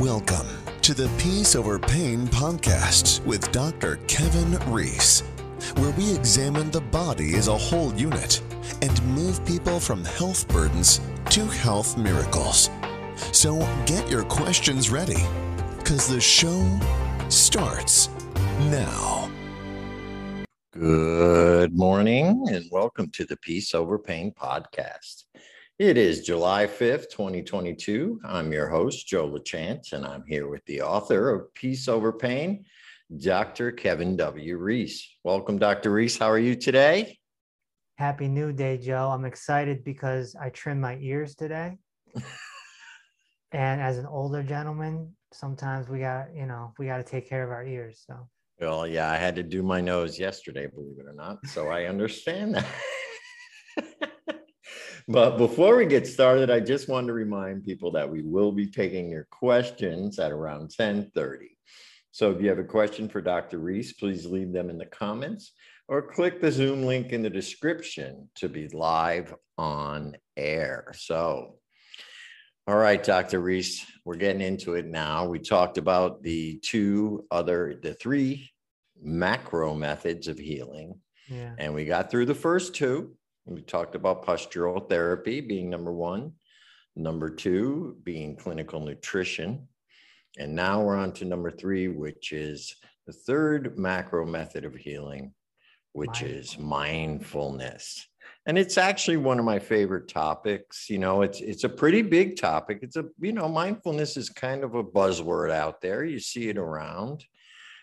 [0.00, 0.48] Welcome
[0.82, 4.00] to the Peace Over Pain podcast with Dr.
[4.08, 5.20] Kevin Reese,
[5.76, 8.42] where we examine the body as a whole unit
[8.82, 12.70] and move people from health burdens to health miracles.
[13.30, 15.22] So get your questions ready
[15.78, 16.80] because the show
[17.28, 18.08] starts
[18.62, 19.30] now.
[20.72, 25.26] Good morning and welcome to the Peace Over Pain podcast.
[25.80, 28.20] It is July 5th, 2022.
[28.24, 32.64] I'm your host, Joe LaChance, and I'm here with the author of Peace Over Pain,
[33.18, 33.72] Dr.
[33.72, 34.56] Kevin W.
[34.56, 35.04] Reese.
[35.24, 35.90] Welcome, Dr.
[35.90, 36.16] Reese.
[36.16, 37.18] How are you today?
[37.98, 39.10] Happy New Day, Joe.
[39.10, 41.76] I'm excited because I trimmed my ears today.
[43.50, 47.42] and as an older gentleman, sometimes we got, you know, we got to take care
[47.42, 48.04] of our ears.
[48.06, 48.28] So,
[48.60, 51.44] well, yeah, I had to do my nose yesterday, believe it or not.
[51.48, 54.10] So I understand that.
[55.06, 58.66] But before we get started, I just want to remind people that we will be
[58.66, 61.58] taking your questions at around 1030.
[62.10, 63.58] So if you have a question for Dr.
[63.58, 65.52] Reese, please leave them in the comments
[65.88, 70.92] or click the Zoom link in the description to be live on air.
[70.96, 71.56] So,
[72.66, 73.40] all right, Dr.
[73.40, 75.26] Reese, we're getting into it now.
[75.26, 78.50] We talked about the two other, the three
[79.02, 80.98] macro methods of healing.
[81.28, 81.54] Yeah.
[81.58, 83.16] And we got through the first two.
[83.46, 86.32] We talked about postural therapy being number one,
[86.96, 89.68] number two being clinical nutrition.
[90.38, 92.74] And now we're on to number three, which is
[93.06, 95.34] the third macro method of healing,
[95.92, 98.08] which is mindfulness.
[98.46, 100.88] And it's actually one of my favorite topics.
[100.88, 102.80] You know, it's it's a pretty big topic.
[102.82, 106.04] It's a, you know, mindfulness is kind of a buzzword out there.
[106.04, 107.24] You see it around.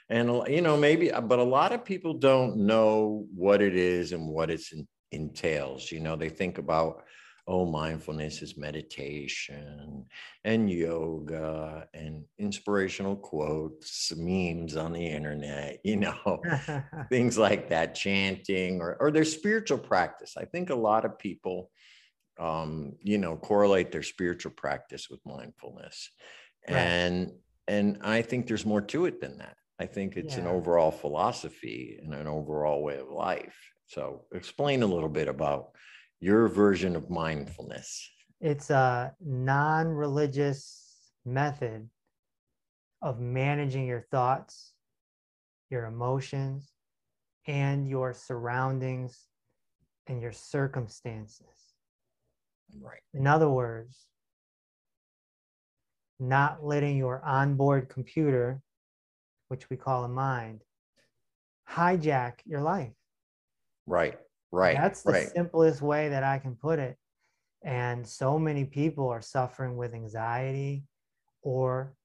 [0.10, 4.28] And you know, maybe but a lot of people don't know what it is and
[4.28, 5.92] what it's in, entails.
[5.92, 7.04] You know, they think about,
[7.48, 10.06] oh, mindfulness is meditation
[10.44, 16.42] and yoga and inspirational quotes, memes on the internet, you know,
[17.10, 20.36] things like that, chanting or, or their spiritual practice.
[20.38, 21.72] I think a lot of people,
[22.40, 26.10] um, you know, correlate their spiritual practice with mindfulness.
[26.68, 26.78] Right.
[26.78, 27.32] And
[27.68, 29.56] and I think there's more to it than that.
[29.80, 30.42] I think it's yeah.
[30.42, 33.58] an overall philosophy and an overall way of life.
[33.92, 35.72] So, explain a little bit about
[36.22, 38.10] your version of mindfulness.
[38.40, 41.90] It's a non religious method
[43.02, 44.72] of managing your thoughts,
[45.70, 46.72] your emotions,
[47.48, 49.28] and your surroundings
[50.08, 51.76] and your circumstances.
[52.80, 53.02] Right.
[53.14, 54.06] In other words,
[56.18, 58.62] not letting your onboard computer,
[59.50, 60.62] which we call a mind,
[61.70, 62.94] hijack your life.
[63.88, 64.18] Right.
[64.52, 64.78] Right.
[64.78, 65.28] That's the right.
[65.30, 66.98] simplest way that I can put it.
[67.64, 70.84] And so many people are suffering with anxiety
[71.42, 71.96] or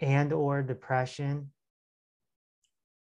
[0.00, 1.50] and or depression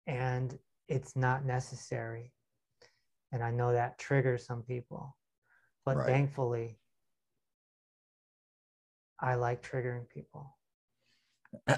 [0.07, 0.59] and
[0.89, 2.33] it's not necessary.
[3.33, 5.17] And I know that triggers some people.
[5.87, 6.07] But right.
[6.07, 6.79] thankfully
[9.21, 10.57] I like triggering people.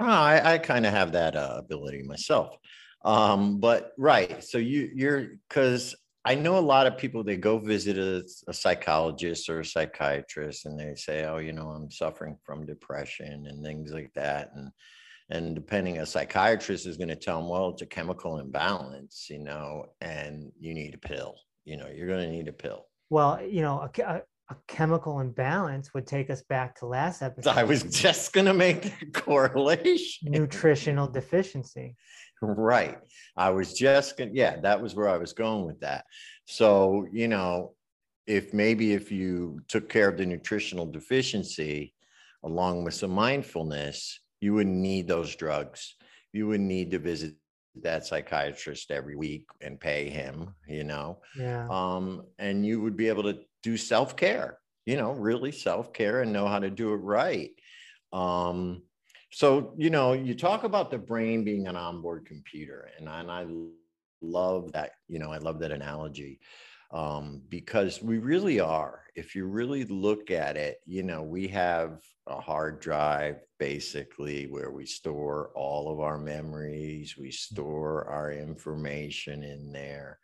[0.00, 2.56] I, I kind of have that uh, ability myself.
[3.06, 5.94] Um, but right, so you you're because
[6.24, 10.66] I know a lot of people they go visit a, a, psychologist or a psychiatrist
[10.66, 14.72] and they say, oh, you know, I'm suffering from depression and things like that, and
[15.30, 19.38] and depending a psychiatrist is going to tell them, well, it's a chemical imbalance, you
[19.38, 21.36] know, and you need a pill.
[21.64, 22.86] You know, you're going to need a pill.
[23.10, 27.50] Well, you know, a, a, a chemical imbalance would take us back to last episode.
[27.56, 30.30] I was just going to make the correlation.
[30.30, 31.96] Nutritional deficiency.
[32.42, 32.98] Right.
[33.36, 36.04] I was just going yeah, that was where I was going with that.
[36.44, 37.74] So, you know,
[38.26, 41.94] if maybe if you took care of the nutritional deficiency
[42.44, 45.96] along with some mindfulness, you wouldn't need those drugs.
[46.32, 47.34] You wouldn't need to visit
[47.82, 51.18] that psychiatrist every week and pay him, you know.
[51.38, 51.66] Yeah.
[51.70, 56.46] Um, and you would be able to do self-care, you know, really self-care and know
[56.46, 57.50] how to do it right.
[58.12, 58.82] Um,
[59.30, 63.46] so, you know, you talk about the brain being an onboard computer, and, and I
[64.22, 66.40] love that, you know, I love that analogy
[66.92, 69.02] um, because we really are.
[69.14, 74.70] If you really look at it, you know, we have a hard drive basically where
[74.70, 80.18] we store all of our memories, we store our information in there.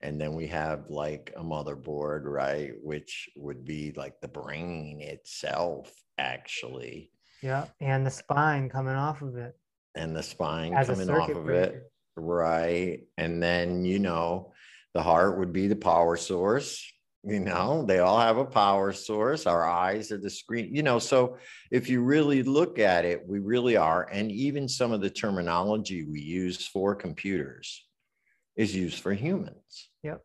[0.00, 2.72] And then we have like a motherboard, right?
[2.82, 7.10] Which would be like the brain itself, actually.
[7.42, 9.56] Yeah, and the spine coming off of it.
[9.94, 11.62] And the spine As coming off of breaker.
[11.62, 11.92] it.
[12.16, 13.04] Right.
[13.16, 14.52] And then, you know,
[14.94, 16.84] the heart would be the power source.
[17.24, 19.46] You know, they all have a power source.
[19.46, 20.98] Our eyes are the screen, you know.
[20.98, 21.36] So
[21.70, 24.08] if you really look at it, we really are.
[24.10, 27.84] And even some of the terminology we use for computers
[28.56, 29.90] is used for humans.
[30.02, 30.22] Yep.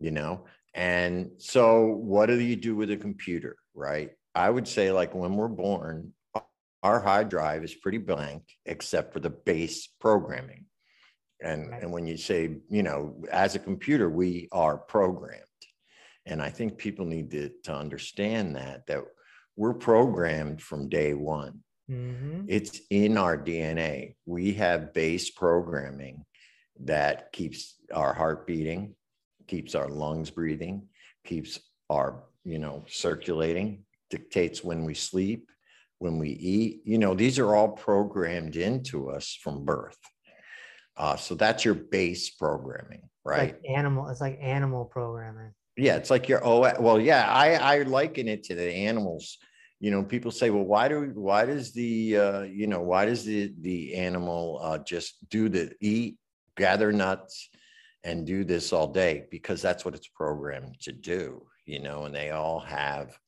[0.00, 4.10] You know, and so what do you do with a computer, right?
[4.34, 6.12] I would say, like when we're born,
[6.84, 10.66] our hard drive is pretty blank except for the base programming.
[11.40, 11.82] And, Right.
[11.82, 15.40] and when you say, you know, as a computer, we are programmed.
[16.26, 19.02] And I think people need to, to understand that, that
[19.56, 21.60] we're programmed from day one.
[21.88, 24.16] hmm It's in our DNA.
[24.26, 26.24] We have base programming
[26.80, 28.94] that keeps our heart beating,
[29.46, 30.88] keeps our lungs breathing,
[31.24, 31.58] keeps
[31.88, 35.50] our, you know, circulating, dictates when we sleep,
[36.04, 36.82] when we eat.
[36.84, 39.96] You know, these are all programmed into us from birth.
[40.96, 43.54] Uh, so that's your base programming, right?
[43.54, 45.52] Like animal, it's like animal programming.
[45.76, 49.38] Yeah, it's like your oh well, yeah, I I liken it to the animals.
[49.80, 53.24] You know, people say, well, why do why does the uh, you know why does
[53.24, 56.18] the the animal uh, just do the eat,
[56.56, 57.48] gather nuts,
[58.04, 59.24] and do this all day?
[59.30, 61.46] Because that's what it's programmed to do.
[61.64, 63.18] You know, and they all have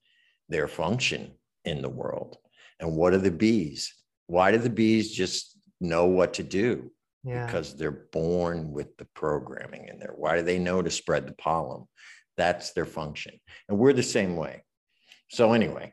[0.49, 1.33] their function
[1.65, 2.37] in the world.
[2.81, 3.93] And what are the bees?
[4.27, 6.91] Why do the bees just know what to do?
[7.27, 7.45] Yeah.
[7.47, 10.15] because they're born with the programming in there.
[10.15, 11.89] Why do they know to spread the pollen?
[12.37, 13.35] That's their function.
[13.69, 14.63] And we're the same way.
[15.29, 15.93] So, anyway,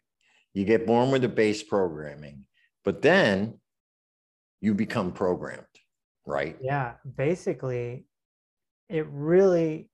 [0.53, 2.45] you get born with the base programming,
[2.85, 3.59] but then
[4.61, 5.65] you become programmed,
[6.27, 6.55] right?
[6.61, 8.05] Yeah, basically,
[8.87, 9.89] it really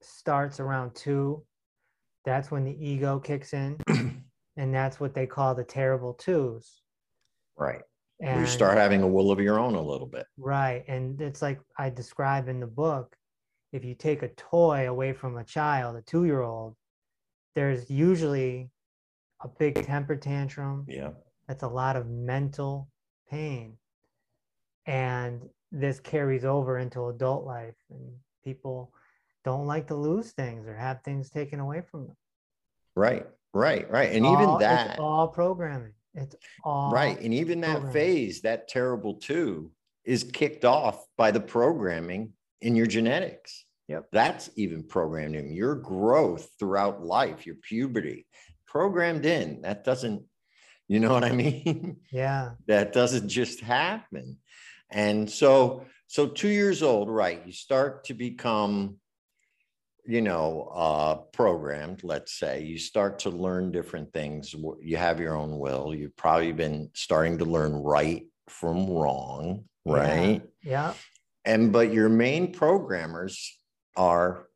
[0.00, 1.44] starts around two.
[2.24, 3.76] That's when the ego kicks in,
[4.56, 6.82] and that's what they call the terrible twos.
[7.56, 7.82] Right.
[8.20, 10.26] And you start having a will of your own a little bit.
[10.36, 13.16] right, and it's like I describe in the book.
[13.72, 16.76] If you take a toy away from a child, a two-year-old,
[17.54, 18.70] there's usually
[19.42, 20.84] a big temper tantrum.
[20.88, 21.10] Yeah.
[21.48, 22.88] that's a lot of mental
[23.28, 23.76] pain
[24.86, 28.12] and this carries over into adult life and
[28.44, 28.92] people
[29.44, 32.16] don't like to lose things or have things taken away from them
[32.94, 33.26] Right.
[33.54, 33.90] Right.
[33.90, 34.12] Right.
[34.12, 34.90] And All- even that.
[34.92, 37.18] it's all programming it's all Right.
[37.20, 39.70] And even that phase, that terrible two,
[40.04, 43.64] is kicked off by the programming in your genetics.
[43.88, 44.08] Yep.
[44.12, 48.26] That's even programmed in your growth throughout life, your puberty,
[48.66, 49.62] programmed in.
[49.62, 50.24] That doesn't,
[50.88, 51.96] you know what I mean?
[52.10, 54.38] yeah that doesn't just happen.
[54.90, 57.40] And so, so two years old, right?
[57.46, 58.96] You start to become,
[60.04, 62.02] you know, uh, programmed.
[62.02, 64.54] Let's say you start to learn different things.
[64.80, 65.94] You have your own will.
[65.94, 70.42] You've probably been starting to learn right from wrong, right?
[70.62, 70.94] yeah
[71.44, 73.58] And but your main programmers
[73.96, 74.48] are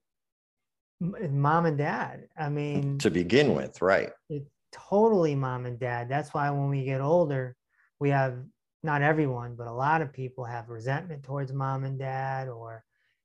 [1.01, 4.11] mom and dad i mean to begin with, right?
[4.31, 7.55] it's totally mom and dad that's why when we get older
[8.01, 8.39] we have
[8.83, 12.83] not everyone but a lot of people have resentment towards mom and dad or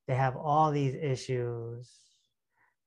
[0.08, 1.90] they have all these issues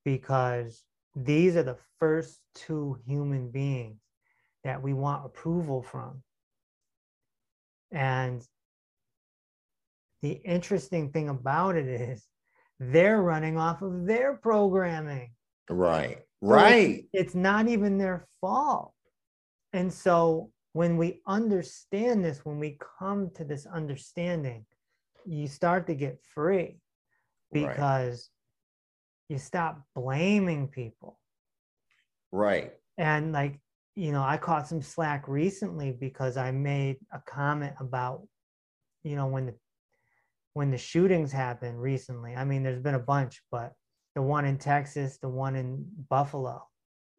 [0.05, 0.83] because
[1.15, 3.99] these are the first two human beings
[4.63, 6.21] that we want approval from
[7.91, 8.47] and
[10.21, 12.25] the interesting thing about it is
[12.79, 15.31] they're running off of their programming
[15.69, 16.09] Right.
[16.09, 17.09] so it's- Right.
[17.13, 18.93] It's not even their fault.
[19.73, 24.65] And so when we understand this, when we come to this understanding,
[25.25, 26.79] you start to get free
[27.51, 27.69] Right.
[27.69, 28.29] because
[29.29, 31.19] you stop blaming people.
[32.31, 32.73] Right.
[32.97, 33.59] And like,
[33.95, 38.27] you know, I caught some slack recently because I made a comment about,
[39.03, 39.55] you know, when the
[40.53, 42.33] when the shootings happened recently.
[42.35, 43.73] I mean, there's been a bunch, but
[44.15, 46.65] the one in Texas, the one in Buffalo,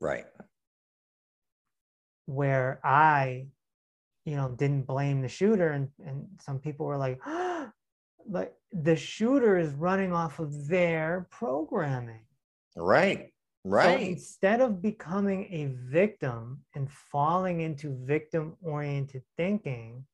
[0.01, 0.25] Right.
[2.25, 3.49] where I,
[4.25, 7.21] you know, didn't blame the shooter, and and some people were like,
[8.28, 12.26] like the shooter is running off of their programming.
[12.76, 13.33] Right.
[13.64, 14.00] So Right.
[14.00, 20.06] instead of becoming a victim and falling into victim-oriented thinking,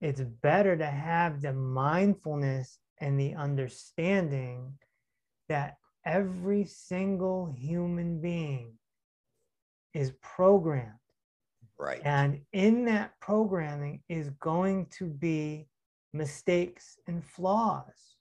[0.00, 4.76] it's better to have the mindfulness and the understanding
[5.48, 8.76] that every single human being
[9.94, 10.98] is programmed.
[11.78, 12.02] Right.
[12.04, 15.68] And in that programming is going to be
[16.12, 18.16] mistakes and flaws.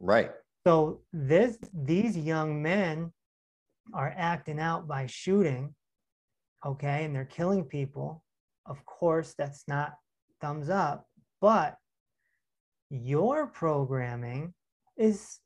[0.00, 0.30] Right.
[0.66, 3.12] So this these young men
[3.92, 5.74] are acting out by shooting,
[6.64, 8.24] okay, and they're killing people.
[8.66, 9.94] Of course, that's not
[10.40, 11.06] thumbs up,
[11.40, 11.76] but
[12.90, 14.54] your programming
[14.96, 15.40] is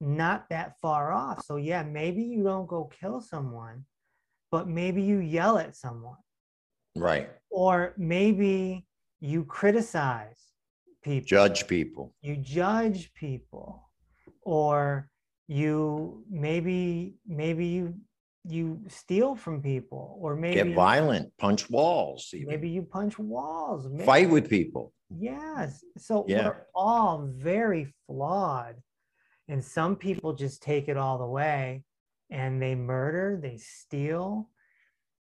[0.00, 1.44] not that far off.
[1.44, 3.84] So, yeah, maybe you don't go kill someone,
[4.50, 6.18] but maybe you yell at someone,
[6.96, 7.28] Right.
[7.50, 8.86] or maybe
[9.20, 10.47] you criticize
[11.08, 12.14] people, Judge people.
[12.22, 13.90] you judge people,
[14.42, 15.10] or
[15.46, 17.94] you maybe maybe you
[18.44, 22.48] you steal from people, or maybe Get violent, punch walls, even.
[22.48, 24.92] maybe you punch walls, may- fight with people.
[25.10, 25.84] Yes.
[25.98, 26.48] So Yeah.
[26.48, 28.76] we're all very flawed.
[29.48, 31.84] And some people just take it all the way
[32.30, 34.50] and they murder, they steal.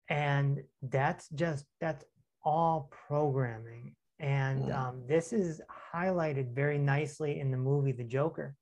[0.08, 2.04] And that's just, that's
[2.44, 3.94] all programming.
[4.20, 4.76] And Mm.
[4.76, 5.62] um, this is
[5.92, 8.54] highlighted very nicely in the movie The Joker,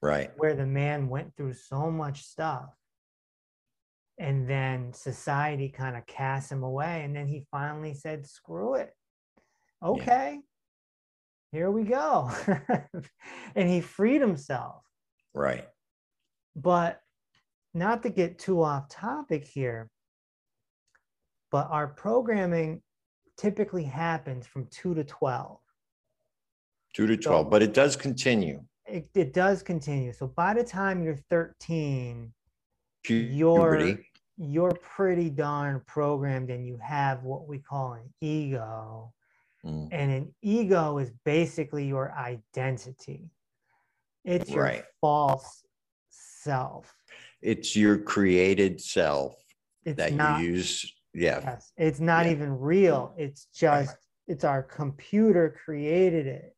[0.00, 0.30] Right.
[0.38, 2.72] where the man went through so much stuff.
[4.18, 7.04] And then society kind of cast him away.
[7.04, 8.96] And then he finally said, screw it.
[9.82, 10.40] Okay,
[11.52, 12.30] here we go.
[13.54, 14.84] and he freed himself.
[15.34, 15.68] Right.
[16.54, 17.02] But
[17.74, 19.90] not to get too off topic here,
[21.50, 22.82] but our programming
[23.36, 25.58] typically happens from 2 to 12.
[26.94, 28.62] Two to 12, but it does continue.
[28.86, 30.12] It, it does continue.
[30.12, 32.32] So by the time you're 13,
[33.04, 33.98] Pu- you're
[34.38, 39.12] you're pretty darn programmed and you have what we call an ego
[39.64, 43.30] Mm, and an ego is basically your identity
[44.24, 44.84] it's your Right.
[45.00, 45.64] false
[46.10, 46.94] self
[47.40, 49.34] It's your created self
[49.84, 50.92] it's that not you use.
[51.16, 51.40] Yeah.
[51.42, 52.32] yes, it's not Yeah.
[52.32, 53.14] even real.
[53.16, 53.96] It's just
[54.28, 56.56] it's our computer created it.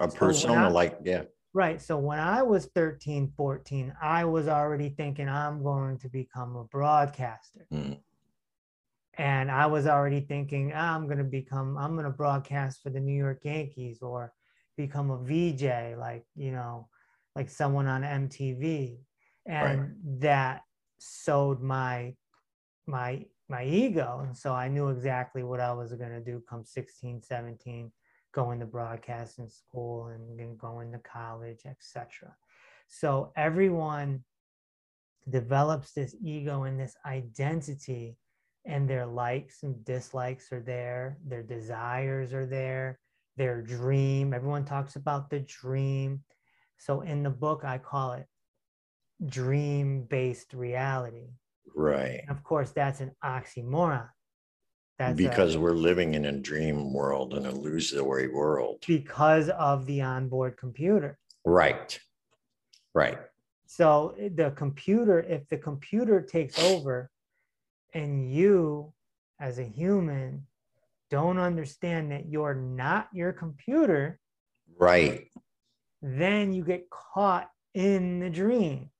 [0.00, 1.24] A when persona I- like, yeah.
[1.52, 1.80] right.
[1.80, 6.64] So when i was 13 14 i was already thinking i'm going to become a
[6.64, 7.66] broadcaster.
[7.72, 7.98] Mm,
[9.18, 12.90] and I was already thinking "Ah, I'm going to become I'm going to broadcast for
[12.90, 14.32] the New York Yankees or
[14.76, 16.88] become a VJ like you know
[17.36, 18.98] like someone on MTV
[19.46, 20.62] and that
[20.98, 22.14] sowed my
[22.86, 26.64] my my ego and so I knew exactly what I was going to do come
[26.64, 27.90] 16 17
[28.32, 32.34] going to broadcasting school and going to college etc
[32.88, 34.22] so everyone
[35.28, 38.16] develops this ego and this identity
[38.64, 43.00] and their likes and dislikes are there their desires are there
[43.36, 46.22] their dream everyone talks about the dream.
[46.78, 48.26] So in the book i call it
[49.26, 51.30] dream based reality
[51.74, 52.22] Right.
[52.28, 54.08] of course that's an oxymoron
[54.98, 58.84] that's a- Because we're living in a dream world, an illusory world.
[58.86, 61.98] because of the onboard computer Right.
[62.92, 63.18] Right.
[63.66, 67.10] So eh, the computer, if the computer takes over
[67.94, 68.92] and you
[69.38, 70.46] as a human
[71.08, 74.20] don't understand that you're not your computer,
[74.78, 75.28] Right.
[76.02, 78.90] then you get caught in the dream.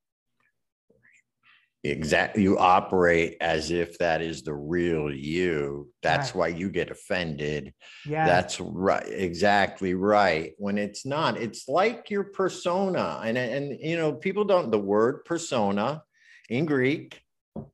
[1.83, 2.43] Exactly.
[2.43, 5.89] You operate as if that is the real you.
[6.03, 6.39] That's Right.
[6.39, 7.73] why you get offended.
[8.07, 8.27] Yeah.
[8.27, 9.07] That's right.
[9.09, 10.53] Exactly right.
[10.59, 13.21] When it's not, it's like your persona.
[13.25, 16.03] And, and, you know, people don't, the word persona
[16.51, 17.23] in Greek,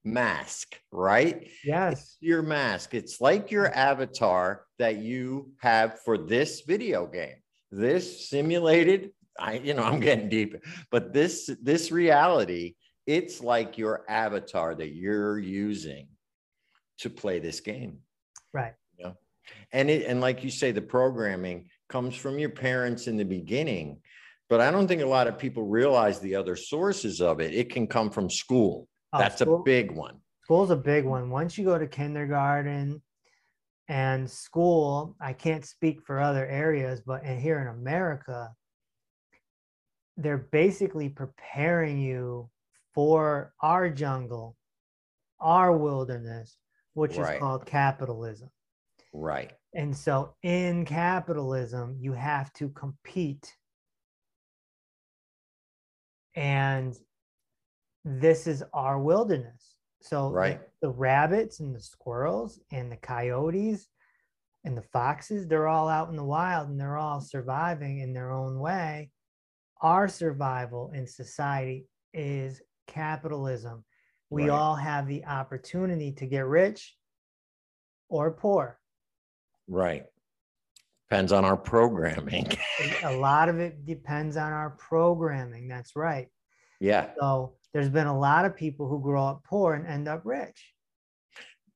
[0.05, 1.49] mask, right?
[1.65, 2.17] yes.
[2.21, 2.95] Your mask.
[2.95, 7.43] It's like your avatar that you have for this video game.
[7.73, 10.55] This simulated, I, you know, I'm getting deep,
[10.93, 12.75] but this, this reality,
[13.07, 16.09] it's like your avatar that you're using
[16.99, 17.99] to play this game.
[18.53, 18.75] Right.
[19.73, 24.01] and it and like you say the programming comes from your parents in the beginning
[24.49, 27.53] but i don't think a lot of people realize the other sources of it.
[27.53, 28.89] It can come from school.
[29.13, 30.21] Oh, that's school- a big one.
[30.45, 31.31] School's a big one.
[31.31, 33.03] Once you go to kindergarten
[33.89, 38.53] and school, I can't speak for other areas, but in, here in America,
[40.17, 42.49] they're basically preparing you
[42.97, 44.57] for our jungle,
[45.39, 46.57] our wilderness,
[46.95, 47.35] which Right.
[47.35, 48.51] is called capitalism.
[49.13, 53.55] right And so in capitalism, you have to compete.
[56.35, 56.99] And
[58.05, 59.77] this is our wilderness.
[60.01, 60.61] So the- Right.
[60.81, 63.89] the, rabbits and the squirrels and the coyotes
[64.65, 68.31] and the foxes, they're all out in the wild and they're all surviving in their
[68.31, 69.11] own way.
[69.83, 73.85] Our survival in society is capitalism.
[74.31, 74.51] We Right.
[74.51, 76.97] all have the opportunity to get rich
[78.09, 78.79] or poor.
[79.69, 80.05] right
[81.09, 82.47] depends on our programming
[83.03, 85.67] a lot of it depends on our programming.
[85.69, 86.29] That's right.
[86.81, 90.23] yeah So there's been a lot of people who grow up poor and end up
[90.25, 90.73] rich,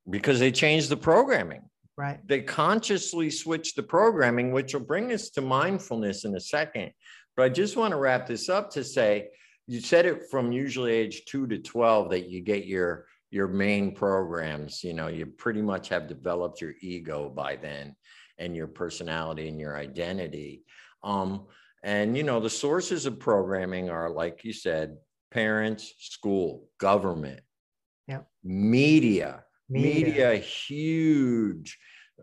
[0.09, 1.63] because they changed the programming
[1.97, 2.21] right?
[2.27, 6.93] they consciously switch the programming, which will bring us to mindfulness in a second.
[7.37, 9.29] But I just want to wrap this up to say
[9.67, 13.95] you said it from usually age two to 12 that you get your your main
[13.95, 17.95] programs you know you pretty much have developed your ego by then
[18.39, 20.65] and your personality and your identity
[21.03, 21.47] um,
[21.85, 24.97] and you know the sources of programming are like you said
[25.31, 27.41] parents school government
[28.09, 28.27] Yep.
[28.43, 29.93] media Media.
[30.05, 31.79] media huge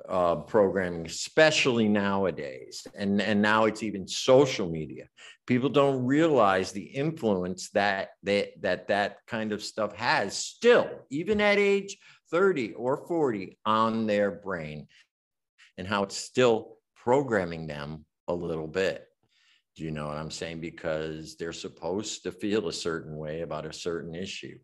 [0.08, 2.86] uh, programming, especially nowadays.
[2.96, 5.06] And, and now it's even social media.
[5.46, 11.39] People don't realize the influence that that that, that kind of stuff has still, even
[11.42, 11.98] at age
[12.32, 14.88] 30 or 40, on their brain
[15.77, 19.08] and how it's still programming them a little bit.
[19.75, 20.60] Do you know what I'm saying?
[20.60, 24.58] Because they're supposed to feel a certain way about a certain issue,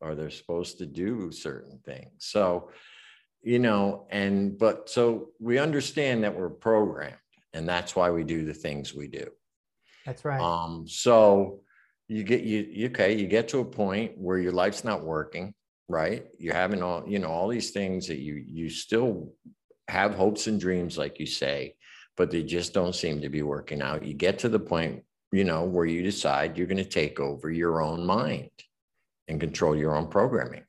[0.00, 2.10] or they're supposed to do certain things.
[2.18, 2.70] So,
[3.46, 7.14] you know, and but so we understand that we're programmed,
[7.52, 9.28] and that's why we do the things we do.
[10.04, 10.40] That's right.
[10.40, 11.60] Um, so
[12.08, 15.54] you get you you- okay, you get to a point where your life's not working,
[15.88, 16.26] right?
[16.40, 19.32] You're having all, you know, all these things that you you still
[19.86, 21.76] have hopes and dreams, like you say,
[22.16, 24.04] but they just don't seem to be working out.
[24.04, 27.48] You get to the point, you know, where you decide you're going to take over
[27.48, 28.50] your own mind
[29.28, 30.64] and control your own programming.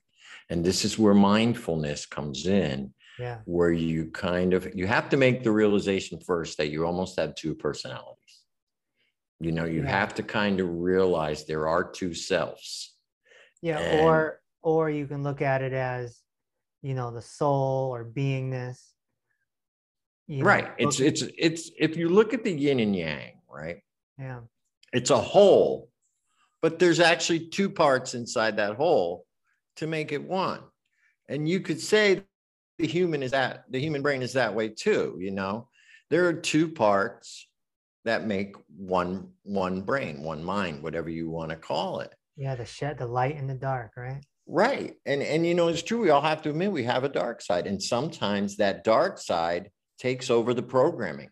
[0.50, 3.38] And this is where mindfulness comes in yeah.
[3.44, 7.34] where you kind of you have to make the realization first that you almost have
[7.34, 8.14] two personalities
[9.40, 9.90] you know you Yeah.
[9.90, 12.94] have to kind of realize there are two selves
[13.60, 13.78] Yeah.
[13.78, 16.20] And- Or or you can look at it as,
[16.82, 18.78] you know, the soul or beingness.
[20.26, 23.78] You know, right it's it's it's if you look at the yin and yang right
[24.18, 24.40] yeah.
[24.92, 25.88] it's a whole
[26.60, 29.24] but there's actually two parts inside that whole
[29.78, 30.60] to make it one
[31.28, 32.22] and you could say
[32.78, 35.68] the human is that the human brain is that way too you know
[36.10, 37.48] there are two parts
[38.04, 42.54] that make one one brain one mind whatever you want to call it Yeah.
[42.54, 44.24] The shed, the light and the dark, right?
[44.50, 47.08] right and and you know it's true we all have to admit we have a
[47.08, 51.28] dark side and sometimes that dark side takes over the programming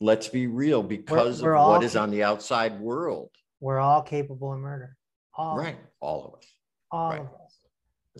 [0.00, 4.02] let's be real because we're of all what is on the outside world We're all
[4.02, 4.96] capable of murder.
[5.36, 6.46] All right all of us
[6.90, 7.20] all right.
[7.20, 7.47] of us.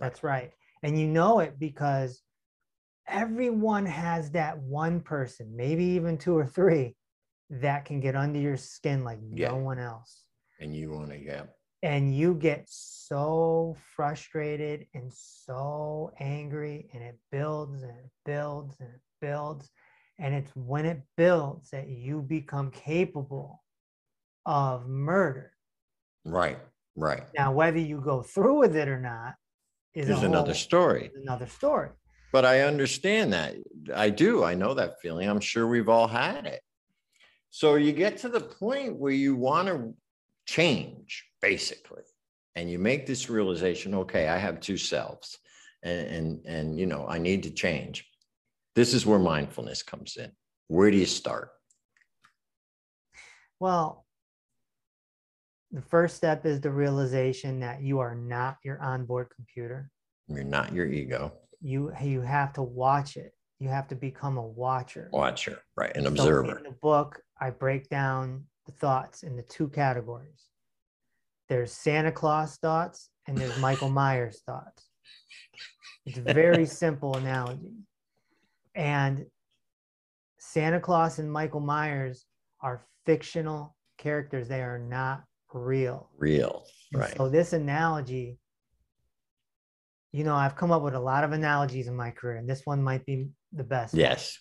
[0.01, 0.53] That's right.
[0.83, 2.23] And you know it because
[3.07, 6.97] everyone has that one person, maybe even two or three,
[7.51, 9.49] that can get under your skin like Yeah.
[9.49, 10.25] no one else.
[10.61, 11.45] and you want to yeah
[11.83, 18.89] And you get so frustrated and so angry, and it builds and it builds and
[18.91, 19.71] it builds.
[20.19, 23.63] And it's when it builds that you become capable
[24.45, 25.53] of murder.
[26.25, 26.59] right
[26.97, 29.35] right Now, whether you go through with it or not
[29.99, 31.11] is a there's another whole- story.
[31.15, 31.91] is another story.
[32.33, 33.55] but i understand that.
[33.95, 34.45] I do.
[34.45, 35.29] I know that feeling.
[35.29, 36.61] I'm sure we've all had it.
[37.51, 39.95] So you get to the point where you want to
[40.47, 42.03] change basically
[42.57, 45.39] and you make this realization okay i have two selves
[45.83, 48.07] and and and you know i need to change.
[48.75, 50.31] This is where mindfulness comes in.
[50.69, 51.51] Where do you start?
[53.61, 54.05] Well,
[55.71, 59.91] the first step is the realization that you are not your onboard computer.
[60.29, 63.33] you're not your ego You you have to watch it.
[63.59, 65.09] You have to become a watcher.
[65.13, 69.69] watcher right an So observer in the book, I break down the thoughts into two
[69.69, 70.45] categories.
[71.49, 74.87] There's Santa Claus thoughts and there's Michael Myers thoughts.
[76.07, 77.75] It's a very simple analogy.
[78.75, 79.27] And
[80.39, 82.25] Santa Claus and Michael Myers
[82.61, 84.49] are fictional characters.
[84.49, 86.11] They are not real.
[86.19, 88.39] real And right So this analogy,
[90.13, 92.63] you know, I've come up with a lot of analogies in my career, and this
[92.65, 93.95] one might be the best.
[93.95, 94.39] yes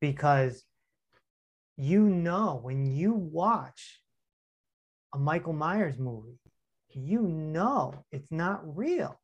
[0.00, 0.64] because
[1.76, 4.00] you know when you watch
[5.14, 6.38] a Michael Myers movie,
[6.90, 9.18] you know it's not real.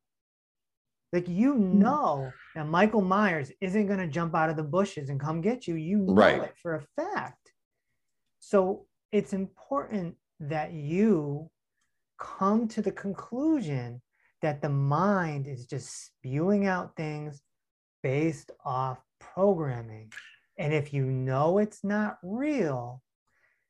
[1.13, 1.79] Like you hmm.
[1.79, 5.67] know that Michael Myers isn't going to jump out of the bushes and come get
[5.67, 5.75] you.
[5.75, 6.41] You know Right.
[6.43, 7.51] it for a fact.
[8.39, 11.49] So it's important that you
[12.19, 14.01] come to the conclusion
[14.41, 17.41] that the mind is just spewing out things
[18.03, 20.11] based off programming.
[20.57, 23.01] And if you know it's not real,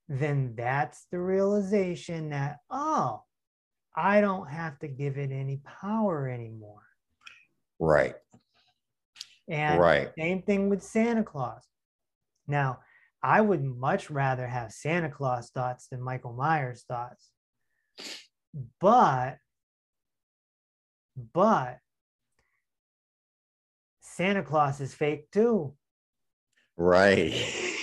[0.09, 3.23] then that's the realization that, oh,
[3.95, 6.83] I don't have to give it any power anymore.
[7.79, 8.15] right
[9.49, 11.63] And right same thing with Santa Claus.
[12.47, 12.79] Now,
[13.23, 17.29] I would much rather have Santa Claus thoughts than Michael Myers thoughts.
[18.79, 19.37] But,
[21.33, 21.79] but
[24.01, 25.73] Santa Claus is fake too.
[26.75, 27.33] right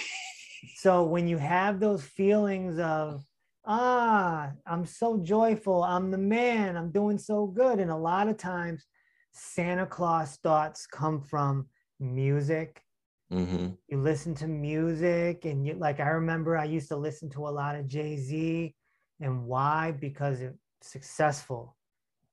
[0.77, 3.25] So when you have those feelings of
[3.65, 5.83] ah, I'm so joyful.
[5.83, 6.77] I'm the man.
[6.77, 7.81] I'm doing so good.
[7.81, 8.85] And a lot of times,
[9.33, 11.69] Santa Claus thoughts come from
[11.99, 12.84] music.
[13.31, 17.49] Hmm You listen to music, and you like, I remember I used to listen to
[17.49, 18.75] a lot of Jay Z.
[19.21, 19.93] And why?
[19.93, 21.77] Because it's successful.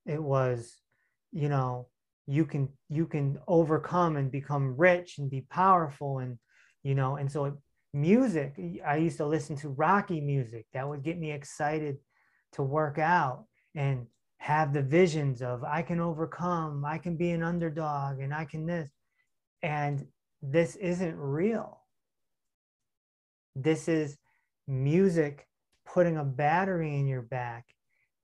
[0.06, 0.78] It was,
[1.32, 1.88] you know,
[2.28, 6.38] you can you can overcome and become rich and be powerful and
[6.84, 7.54] you know and so it,
[7.94, 8.54] music
[8.88, 11.98] i used to listen to rocky music that would get me excited
[12.54, 14.06] to work out and
[14.38, 18.66] have the visions of i can overcome i can be an underdog and i can
[18.66, 18.90] this
[19.62, 20.06] and
[20.42, 21.82] this isn't real
[23.56, 24.18] this is
[24.68, 25.48] music
[25.86, 27.66] putting a battery in your back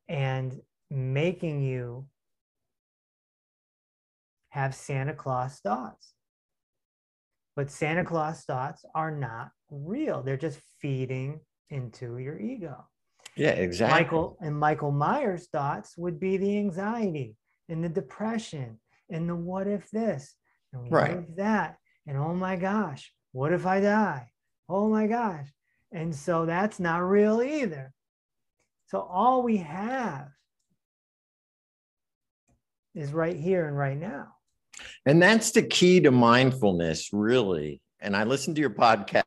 [0.08, 2.08] and making you
[4.50, 6.14] have Santa Claus thoughts.
[7.56, 10.24] But Santa Claus thoughts are not real.
[10.24, 12.86] They're just feeding into your ego.
[13.36, 14.04] Yeah, exactly.
[14.04, 17.36] Michael and Michael Myers thoughts would be the anxiety
[17.68, 20.36] and the depression and the what if this
[20.72, 21.18] and what Right.
[21.18, 21.78] if that
[22.08, 24.32] and oh my gosh, what if I die?
[24.70, 25.48] Oh my gosh.
[25.92, 27.94] And so that's not real either.
[28.88, 30.30] So all we have
[32.96, 34.30] is right here and right now.
[35.06, 37.82] And that's the key to mindfulness, really.
[38.00, 39.24] And I listened to your podcast,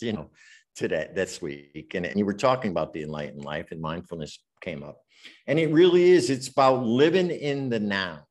[0.00, 0.30] you know,
[0.74, 4.82] today, this week, and, and you were talking about the enlightened life, and mindfulness came
[4.82, 4.98] up.
[5.46, 8.24] And it really is, it's about living in the now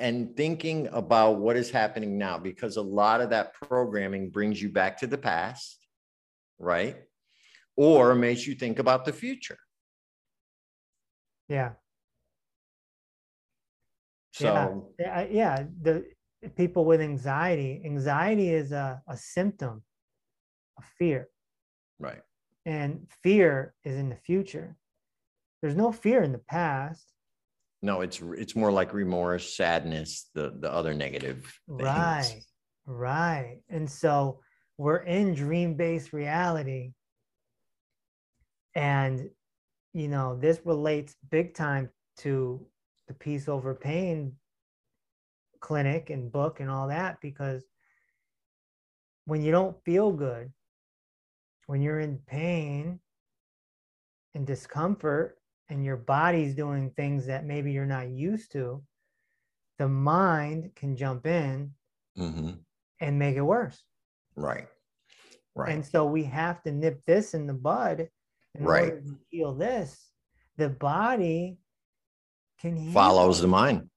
[0.00, 4.70] and thinking about what is happening now, because a lot of that programming brings you
[4.70, 5.78] back to the past,
[6.58, 6.96] right?
[7.76, 9.58] Or makes you think about the future.
[11.48, 11.72] Yeah.
[14.32, 15.64] So, yeah, uh, yeah.
[15.82, 16.06] The
[16.56, 19.82] people with anxiety, anxiety is a, a symptom
[20.78, 21.28] of fear,
[21.98, 22.22] right.
[22.64, 24.76] and fear is in the future.
[25.60, 27.12] There's no fear in the past,
[27.82, 31.82] No, it's it's more like remorse, sadness, the the other negative things.
[31.82, 32.40] right?
[32.86, 33.58] Right.
[33.68, 34.40] And so
[34.76, 36.92] we're in dream-based reality,
[38.74, 39.30] and
[39.94, 42.66] you know this relates big time to
[43.08, 44.32] the peace over pain
[45.60, 47.64] clinic and book and all that because
[49.26, 50.50] when you don't feel good
[51.66, 52.98] when you're in pain
[54.34, 55.39] and discomfort
[55.70, 58.82] and your body's doing things that maybe you're not used to
[59.78, 61.72] the mind can jump in
[62.18, 62.62] Mhm.
[63.00, 63.82] and make it worse
[64.36, 64.68] Right.
[65.54, 65.72] Right.
[65.72, 68.10] and so we have to nip this in the bud
[68.54, 68.84] in Right.
[68.92, 70.12] order to heal this
[70.56, 71.58] the body
[72.58, 73.88] can heal Follows the mind.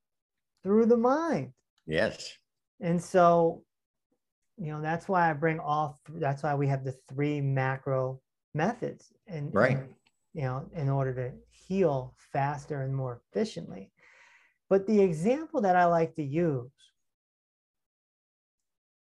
[0.64, 1.54] through the mind
[1.86, 2.38] Yes.
[2.80, 3.66] And so,
[4.58, 8.22] you know, that's why I bring all, th- that's why we have the three macro
[8.54, 9.12] methods.
[9.28, 9.78] And, Right.
[9.78, 9.96] and,
[10.34, 13.92] you know, in order to heal faster and more efficiently.
[14.70, 16.72] But the example that I like to use,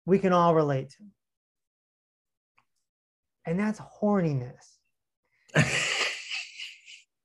[0.05, 1.05] we can all relate to.
[3.47, 4.79] And that's horniness.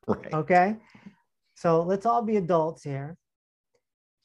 [0.07, 0.33] right.
[0.33, 0.75] Okay.
[1.55, 3.17] So let's all be adults here.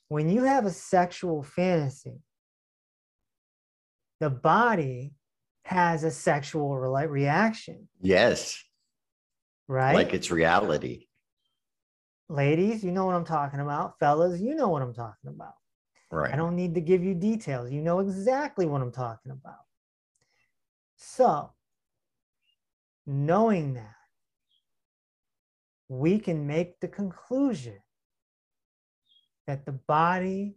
[0.08, 2.20] When you have a sexual fantasy,
[4.20, 5.14] the body
[5.64, 8.62] has a sexual rela- reaction, Yes.
[9.68, 9.94] Right?
[9.94, 11.06] Like it's reality.
[12.28, 13.98] Ladies, you know what I'm talking about.
[13.98, 15.54] Fellas, you know what I'm talking about.
[16.10, 16.32] Right.
[16.32, 17.70] I don't need to give you details.
[17.70, 19.60] You know exactly what I'm talking about.
[20.96, 21.50] So,
[23.06, 23.94] knowing that,
[25.88, 27.78] we can make the conclusion
[29.46, 30.56] that the body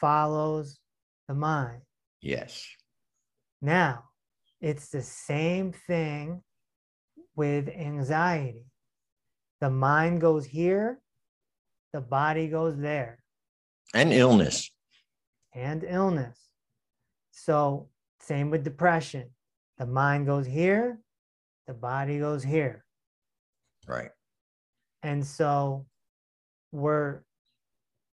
[0.00, 0.78] follows
[1.28, 1.82] the mind.
[2.20, 2.66] yes.
[3.60, 4.04] Now,
[4.60, 6.42] it's the same thing
[7.36, 8.66] with anxiety.
[9.60, 11.00] The mind goes here,
[11.92, 13.18] the body goes there.
[13.94, 14.70] And illness.
[15.54, 16.38] and illness.
[17.30, 17.88] So,
[18.20, 19.30] same with depression.
[19.78, 20.98] The mind goes here,
[21.66, 22.84] the body goes here.
[23.86, 24.10] Right.
[25.02, 25.86] And so,
[26.72, 27.20] we're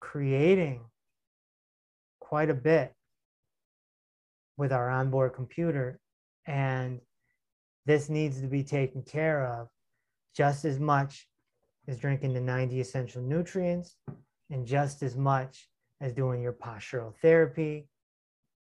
[0.01, 0.81] creating
[2.21, 2.93] quite a bit
[4.57, 6.01] with our onboard computer.
[6.47, 7.01] And
[7.89, 9.67] this needs to be taken care of
[10.37, 11.27] just as much
[11.89, 13.97] as drinking the 90 essential nutrients
[14.51, 15.71] and just as much
[16.03, 17.89] as doing your postural therapy.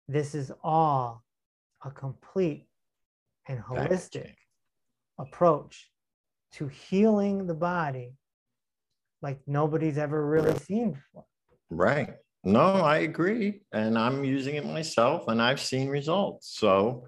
[0.07, 1.23] This is all
[1.83, 2.67] a complete
[3.47, 4.35] and holistic
[5.17, 5.89] approach
[6.51, 8.13] to healing the body
[9.23, 11.25] like nobody's ever really seen before.
[11.71, 12.13] Right.
[12.43, 13.61] No, I agree.
[13.73, 16.55] And I'm using it myself and I've seen results.
[16.55, 17.07] So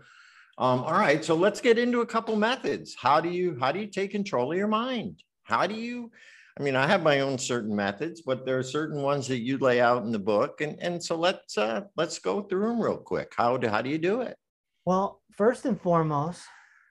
[0.59, 2.93] Um, all right, so let's get into a couple methods.
[2.99, 5.23] How do you how do you take control of your mind?
[5.43, 6.11] How do you?
[6.59, 9.57] I mean, I have my own certain methods, but there are certain ones that you
[9.57, 12.97] lay out in the book, and and so let's uh, let's go through them real
[12.97, 13.31] quick.
[13.37, 14.35] How do how do you do it?
[14.83, 16.43] Well, first and foremost,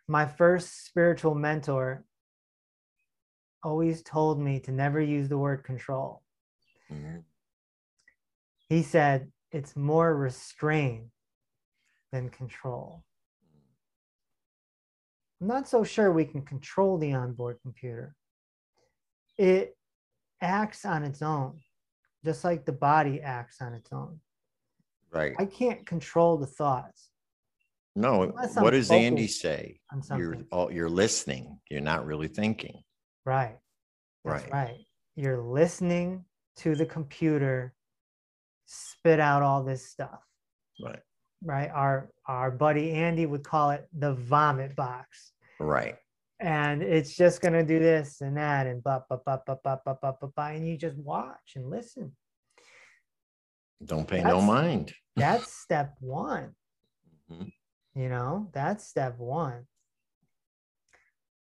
[0.07, 2.05] my first spiritual mentor
[3.63, 6.23] always told me to never use the word control.
[6.91, 7.25] Mhm.
[8.71, 11.11] He said it's more restraint
[12.13, 13.05] than control.
[15.41, 18.15] I'm not so sure we can control the onboard computer.
[19.37, 19.77] It
[20.41, 21.61] acts on its own,
[22.25, 24.21] just like the body acts on its own.
[25.13, 25.35] Right.
[25.39, 27.11] I can't control the thoughts
[27.97, 28.27] No.
[28.27, 29.81] What does Andy say?
[30.15, 31.59] You're all you're listening.
[31.71, 32.83] You're not really thinking.
[33.25, 33.59] Right.
[34.25, 34.53] That's Right.
[34.53, 34.87] right.
[35.17, 36.25] You're listening
[36.57, 37.75] to the computer
[38.67, 40.21] spit out all this stuff.
[40.85, 41.01] Right.
[41.43, 41.71] Right.
[41.71, 45.33] Our our buddy Andy would call it the vomit box.
[45.61, 45.97] Right.
[46.41, 49.99] And it's just gonna do this and that and ba ba ba ba ba ba
[50.01, 52.13] ba ba ba and you just watch and listen.
[53.85, 54.93] Don't pay no mind.
[55.17, 56.55] That's step one.
[57.31, 57.53] Mhm.
[57.95, 59.67] You know, that's step one.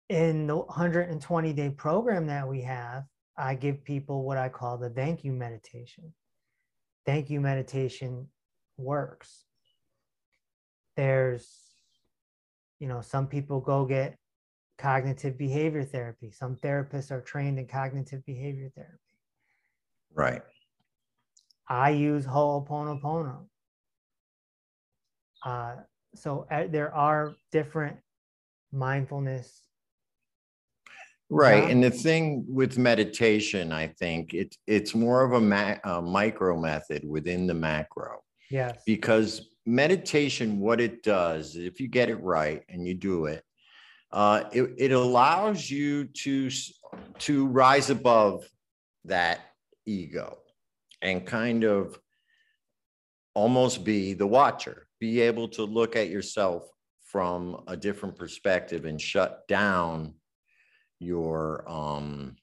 [0.10, 3.04] In the 120 day program that we have,
[3.38, 6.14] I give people what I call the thank you meditation.
[7.06, 8.30] Thank you meditation
[8.78, 9.47] works.
[10.98, 11.48] There's,
[12.80, 14.18] you know, some people go get
[14.78, 16.32] cognitive behavior therapy.
[16.32, 18.98] Some therapists are trained in cognitive behavior therapy.
[20.14, 20.42] Right.
[21.70, 23.46] I use Ho'oponopono.
[25.46, 25.76] Uh,
[26.16, 27.98] so uh, there are different
[28.72, 29.62] mindfulness.
[31.30, 31.70] Right.
[31.70, 36.58] And the thing with meditation, I think it's it's more of a, ma- a micro
[36.60, 38.82] method within the macro Yes.
[38.86, 43.44] because meditation, what it does, if you get it right and you do it,
[44.12, 46.50] uh, it, it allows you to
[47.20, 48.48] to rise above
[49.04, 49.42] that
[49.86, 50.38] ego
[51.02, 52.00] and kind of
[53.34, 56.64] almost be the watcher, be able to look at yourself
[57.04, 60.14] from a different perspective and shut down
[61.00, 62.36] your um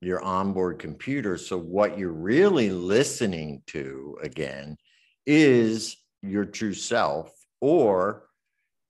[0.00, 1.38] your onboard computer.
[1.38, 4.76] So what you're really listening to again
[5.24, 8.24] is your true self or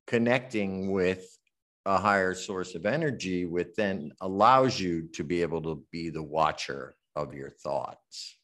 [0.06, 1.26] connecting with
[1.86, 6.22] a higher source of energy which then allows you to be able to be the
[6.22, 8.38] watcher of your thoughts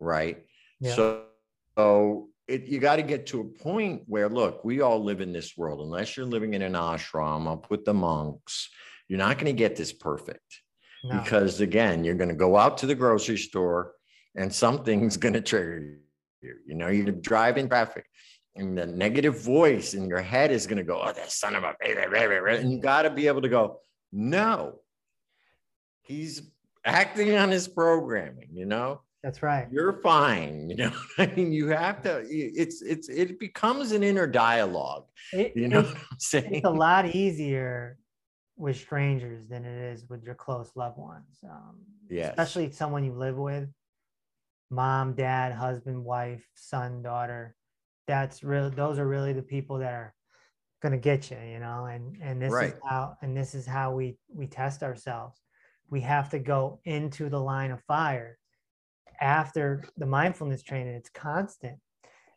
[0.00, 0.44] right
[0.80, 0.94] Yeah.
[0.94, 1.24] so
[1.78, 5.32] so it, you got to get to a point where look we all live in
[5.32, 8.68] this world unless you're living in an ashram up with the monks
[9.08, 10.62] you're not going to get this perfect
[11.04, 11.20] No.
[11.20, 13.92] because again you're going to go out to the grocery store
[14.36, 15.96] and something's going to trigger you
[16.42, 18.04] you know you're driving traffic
[18.56, 21.64] and the negative voice in your head is going to go oh that son of
[21.64, 23.78] a and you got to be able to go
[24.12, 24.78] no
[26.02, 26.50] he's
[26.84, 29.68] acting on his programming you know That's right.
[29.72, 34.26] you're fine you know i mean you have to it's it's it becomes an inner
[34.26, 37.98] dialogue It- you know what i'm saying it's a lot easier
[38.56, 41.38] with strangers than it is with your close loved ones.
[41.44, 41.78] Um,
[42.10, 42.28] Yes.
[42.30, 43.68] Especially someone you live with,
[44.72, 47.54] mom, dad, husband, wife, son, daughter.
[48.08, 48.70] That's real.
[48.70, 50.14] Those are really the people that are
[50.82, 51.38] gonna get you.
[51.38, 55.40] You know, and and this is how and this is how we we test ourselves.
[55.90, 58.38] We have to go into the line of fire
[59.20, 60.94] after the mindfulness training.
[60.94, 61.78] It's constant.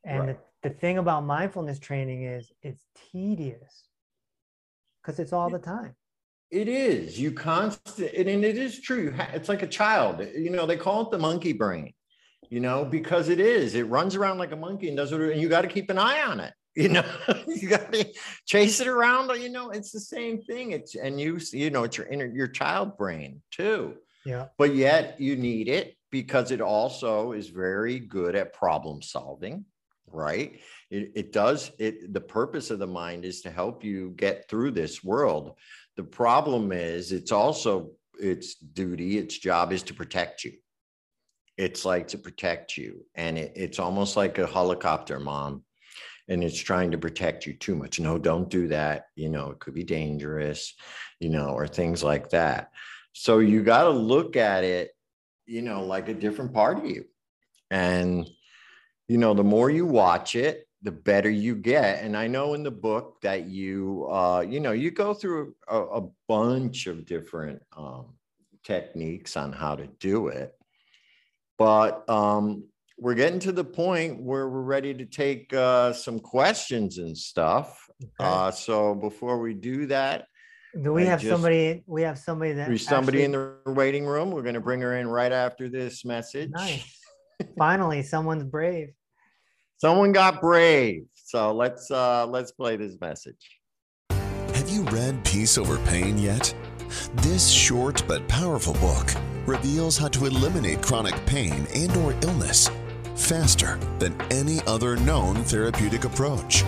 [0.03, 0.39] And Right.
[0.61, 3.87] the, the thing about mindfulness training is it's tedious
[5.01, 5.95] because it's all the time.
[6.51, 7.19] It is.
[7.19, 9.13] You constant, and it is true.
[9.33, 10.19] It's like a child.
[10.35, 11.93] You know, they call it the monkey brain.
[12.49, 13.75] You know, because it is.
[13.75, 15.21] It runs around like a monkey and does what.
[15.21, 16.53] And you got to keep an eye on it.
[16.77, 17.05] You know,
[17.47, 18.05] you got to
[18.45, 19.29] chase it around.
[19.41, 20.71] You know, it's the same thing.
[20.71, 23.95] It's and you, you know, it's your inner your child brain too.
[24.25, 24.47] Yeah.
[24.57, 29.63] But yet you need it because it also is very good at problem solving.
[30.11, 30.59] Right.
[30.91, 32.13] It, it does it.
[32.13, 35.55] The purpose of the mind is to help you get through this world
[35.95, 40.53] the problem is it's also its duty, its job is to protect you.
[41.57, 43.05] It's like to protect you.
[43.15, 45.63] And it, it's almost like a helicopter mom.
[46.27, 47.99] And it's trying to protect you too much.
[47.99, 49.07] No, don't do that.
[49.15, 50.73] You know, it could be dangerous,
[51.19, 52.71] you know, or things like that.
[53.13, 54.91] So you got to look at it,
[55.45, 57.05] you know, like a different part of you.
[57.69, 58.27] And,
[59.07, 62.03] you know, the more you watch it, the better you get.
[62.03, 65.79] And I know in the book that you, uh, you know, you go through a,
[65.79, 68.15] a bunch of different um,
[68.63, 70.54] techniques on how to do it.
[71.57, 72.65] But um,
[72.97, 77.87] we're getting to the point where we're ready to take uh, some questions and stuff.
[78.01, 78.11] Okay.
[78.19, 80.25] Uh, so before we do that,
[80.81, 81.83] Do we I have just- somebody?
[81.87, 84.31] We have somebody that there's somebody in the waiting room.
[84.31, 86.49] We're going to bring her in right after this message.
[86.51, 86.99] Nice.
[87.57, 88.89] Finally, someone's brave.
[89.77, 91.03] Someone got brave.
[91.15, 93.59] So let's uh, let's play this message.
[94.09, 96.53] Have you read Peace Over Pain yet?
[97.15, 99.09] This short but powerful book
[99.45, 102.69] reveals how to eliminate chronic pain and or illness
[103.15, 106.63] faster than any other known therapeutic approach.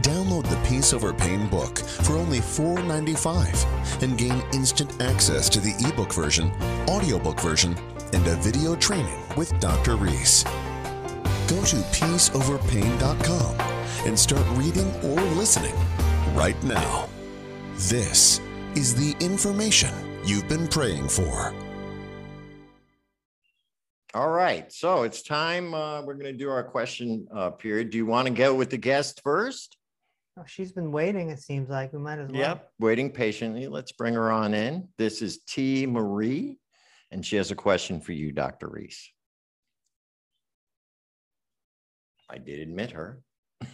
[0.00, 5.74] Download the Peace Over Pain book for only $4.95 and gain instant access to the
[5.88, 6.50] ebook version,
[6.88, 7.76] audiobook version,
[8.12, 9.96] and a video training with Dr.
[9.96, 10.44] Reese.
[11.46, 13.56] Go to peaceoverpain.com
[14.06, 15.74] and start reading or listening
[16.34, 17.08] right now.
[17.74, 18.40] This
[18.74, 21.54] is the information you've been praying for.
[24.14, 24.70] All right.
[24.70, 25.72] So it's time.
[25.72, 27.90] Uh, we're going to do our question uh, period.
[27.90, 29.78] Do you want to go with the guest first?
[30.38, 31.30] Oh, she's been waiting.
[31.30, 32.38] It seems like we might as well.
[32.38, 32.70] Yep.
[32.78, 33.68] Waiting patiently.
[33.68, 34.88] Let's bring her on in.
[34.98, 35.86] This is T.
[35.86, 36.58] Marie,
[37.10, 38.68] and she has a question for you, Dr.
[38.68, 39.10] Reese.
[42.30, 43.22] I did admit her.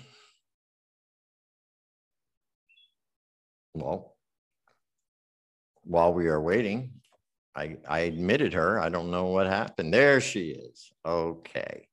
[3.74, 4.16] well,
[5.88, 6.92] while we are waiting,
[7.57, 8.79] I, I admitted her.
[8.79, 9.92] I don't know what happened.
[9.92, 10.92] There she is.
[11.05, 11.88] Okay.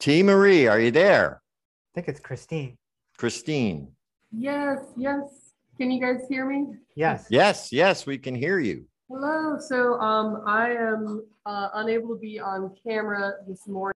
[0.00, 0.22] T.
[0.22, 1.40] Marie, are you there?
[1.42, 2.76] I think it's Christine.
[3.16, 3.92] Christine.
[4.32, 5.20] Yes, yes.
[5.78, 6.66] Can you guys hear me?
[6.96, 7.26] Yes.
[7.30, 8.84] Yes, yes, we can hear you.
[9.08, 9.58] Hello.
[9.58, 13.94] So um, I am uh, unable to be on camera this morning.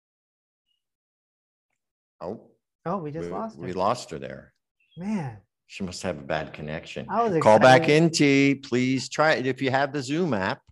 [2.20, 2.40] Oh,
[2.86, 3.62] Oh, we just we, lost her.
[3.62, 4.52] we lost her there.
[4.96, 5.36] Man,
[5.70, 7.06] She must have a bad connection.
[7.08, 8.56] I was Call back in, T.
[8.56, 9.46] Please try it.
[9.46, 10.62] If you have the Zoom app,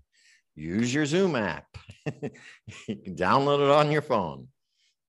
[0.56, 1.66] use your Zoom app.
[2.04, 4.48] you can download it on your phone.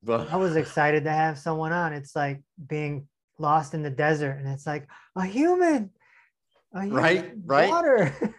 [0.03, 1.93] But I was excited to have someone on.
[1.93, 3.07] It's like being
[3.39, 5.89] lost in the desert, and it's like a human,
[6.71, 7.69] a human Right, right.
[7.69, 8.15] water.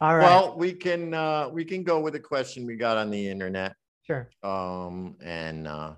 [0.00, 3.10] All right, well, we can uh, we can go with a question we got on
[3.10, 3.74] the internet.
[4.06, 4.30] sure.
[4.42, 5.92] um, and uh,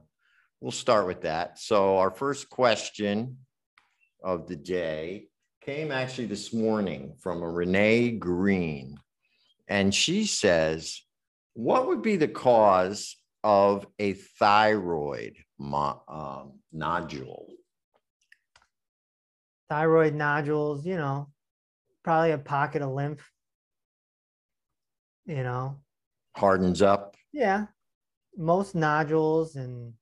[0.63, 1.59] we'll start with that.
[1.59, 3.39] So our first question
[4.23, 5.27] of the day
[5.61, 8.97] came actually this morning from a Renee Green,
[9.69, 11.03] and she says,
[11.55, 17.49] "What would be the cause of a thyroid um, nodule?"
[19.69, 21.29] Thyroid nodules, you know,
[22.05, 23.29] probably a pocket of lymph.
[25.27, 25.81] You know,
[26.37, 27.17] Hardens up.
[27.33, 27.67] yeah,
[28.37, 29.95] most nodules and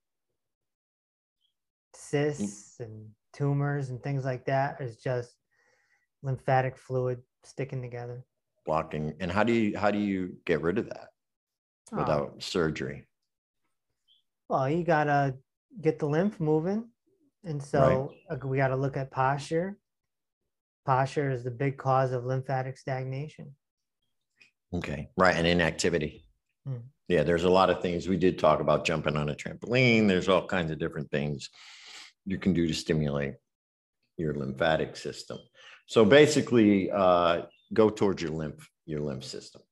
[2.10, 5.36] cysts and tumors and things like that is just
[6.22, 8.24] lymphatic fluid sticking together.
[8.66, 11.08] blocking and how do you how do you get rid of that
[11.92, 13.06] Oh, without surgery
[14.48, 15.36] well, you gotta
[15.80, 16.88] get the lymph moving,
[17.44, 19.78] and so uh, we gotta look at posture.
[20.84, 23.54] Posture is the big cause of lymphatic stagnation.
[24.74, 26.24] Okay, right, and inactivity.
[26.66, 26.82] Hmm.
[27.06, 28.08] Yeah, there's a lot of things.
[28.08, 30.08] We did talk about jumping on a trampoline.
[30.08, 31.48] There's all kinds of different things
[32.30, 33.34] you can do to stimulate
[34.16, 35.38] your lymphatic system.
[35.86, 37.42] So basically, uh,
[37.74, 39.62] go towards your lymph, your lymph system.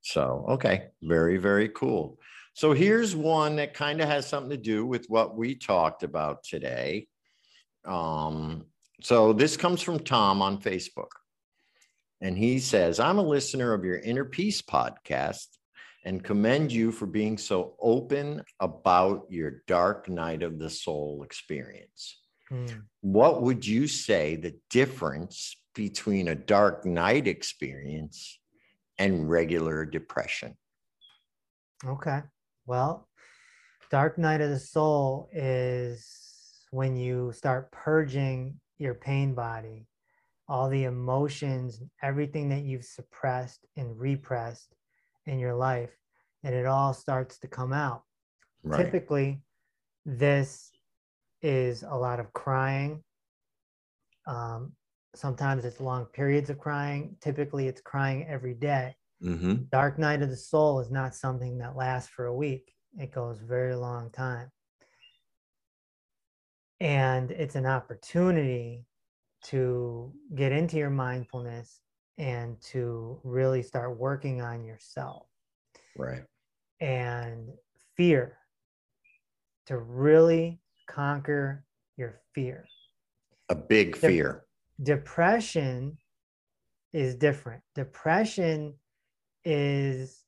[0.00, 2.18] So, okay, very, very cool.
[2.54, 6.42] So here's one that kind of has something to do with what we talked about
[6.42, 7.06] today.
[7.84, 8.66] Um,
[9.00, 11.10] so this comes from Tom on Facebook.
[12.20, 15.46] And he says, I'm a listener of your Inner Peace podcast
[16.04, 22.18] and commend you for being so open about your dark night of the soul experience.
[22.48, 22.66] Hmm.
[23.00, 28.38] What would you say the difference between a dark night experience
[28.98, 30.56] and regular depression?
[31.84, 32.20] Okay.
[32.66, 33.08] Well,
[33.90, 39.86] dark night of the soul is when you start purging your pain body,
[40.48, 44.74] all the emotions, everything that you've suppressed and repressed
[45.26, 45.90] in your life,
[46.42, 48.02] and it all starts to come out.
[48.62, 48.84] Right.
[48.84, 49.42] Typically,
[50.04, 50.70] this
[51.42, 53.02] is a lot of crying.
[54.26, 54.72] Um,
[55.14, 57.16] sometimes it's long periods of crying.
[57.20, 58.96] Typically, it's crying every day.
[59.20, 62.72] hmm Dark night of the soul is not something that lasts for a week.
[62.98, 64.50] It goes very long time.
[66.80, 68.84] And it's an opportunity
[69.44, 71.80] to get into your mindfulness
[72.18, 75.26] and to really start working on yourself
[75.96, 76.24] Right.
[76.80, 77.48] and
[77.96, 78.38] fear
[79.66, 81.64] to really conquer
[81.96, 82.64] your fear.
[83.48, 84.44] A big fear.
[84.82, 85.98] Depression
[86.92, 87.62] is different.
[87.74, 88.74] Depression
[89.44, 90.24] is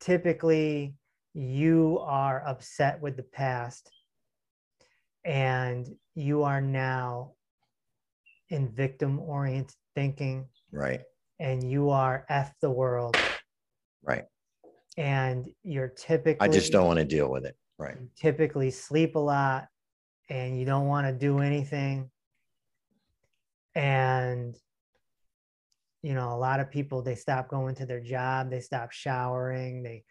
[0.00, 0.94] typically
[1.34, 3.90] you are upset with the past
[5.24, 7.32] and you are now
[8.48, 11.00] in victim oriented thinking Right.
[11.38, 13.16] and you are F the world
[14.02, 14.24] Right.
[14.96, 17.56] and you're typically I just don't want to deal with it.
[17.78, 17.96] Right.
[18.16, 19.68] typically sleep a lot
[20.28, 22.10] and you don't want to do anything
[23.74, 24.56] and
[26.02, 29.82] you know a lot of people they stop going to their job they stop showering
[29.82, 30.04] they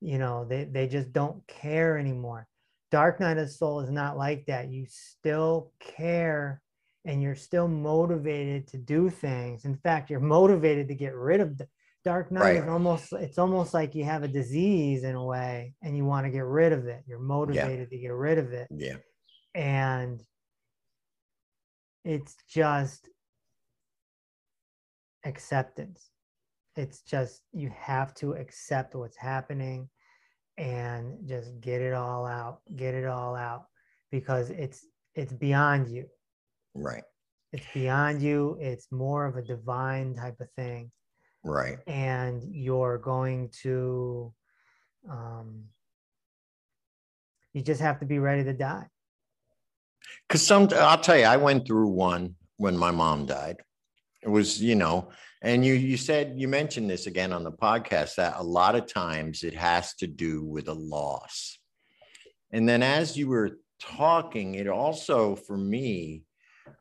[0.00, 2.46] you know they, they just don't care anymore
[2.90, 6.62] dark night of the soul is not like that you still care
[7.04, 9.64] and you're still motivated to do things.
[9.64, 11.68] In fact you're motivated to get rid of the
[12.04, 12.68] dark night is Right.
[12.68, 16.30] almost it's almost like you have a disease in a way and you want to
[16.30, 17.02] get rid of it.
[17.06, 18.68] You're motivated to get rid of it.
[18.70, 18.96] Yeah.
[19.54, 20.20] and
[22.04, 23.08] it's just
[25.24, 26.10] acceptance.
[26.76, 29.88] It's just you have to accept what's happening
[30.58, 33.66] and just get it all out get it all out
[34.10, 36.06] because it's it's beyond you
[36.74, 37.04] Right.
[37.52, 40.90] it's beyond you it's more of a divine type of thing
[41.44, 41.78] Right.
[41.86, 44.32] and you're going to
[45.10, 45.64] um
[47.52, 48.86] you just have to be ready to die
[50.26, 53.56] Because some, I'll tell you, I went through one when my mom died.
[54.22, 55.10] It was, you know,
[55.42, 58.86] and you you said you mentioned this again on the podcast that a lot of
[58.86, 61.58] times it has to do with a loss.
[62.52, 66.22] And then as you were talking, it also for me,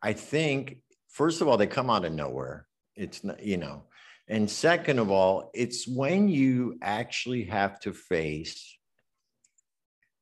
[0.01, 0.77] I think
[1.09, 2.67] first of all they come out of nowhere.
[2.95, 3.83] It's not, you know,
[4.27, 8.77] and second of all, it's when you actually have to face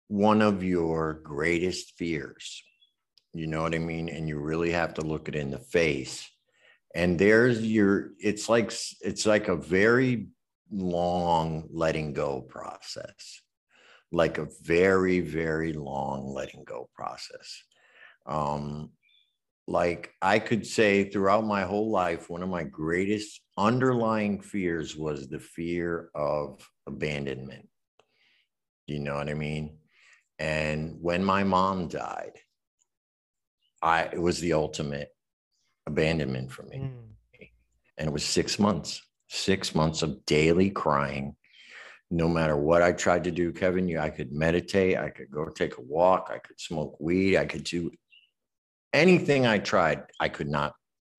[0.08, 2.64] one of your greatest fears.
[3.34, 4.10] You know what I mean?
[4.10, 6.28] And you really have to look it in the face.
[6.96, 10.30] And there's your, it's like, it's like a very
[10.72, 13.42] long letting go process,
[14.12, 17.62] like a very, very long letting go process.
[18.26, 18.90] Um,
[19.70, 25.28] like I could say throughout my whole life, one of my greatest underlying fears was
[25.28, 27.70] the fear of abandonment.
[28.88, 29.78] You know what I mean?
[30.40, 32.40] And when my mom died,
[33.80, 35.10] I it was the ultimate
[35.86, 36.78] abandonment for me.
[36.78, 37.50] Mm.
[38.00, 41.36] And it was six months, six months of daily crying.
[42.10, 45.46] No matter what I tried to do, Kevin, you I could meditate, I could go
[45.46, 47.92] take a walk, I could smoke weed, I could do
[48.94, 50.74] anything I tried, I could not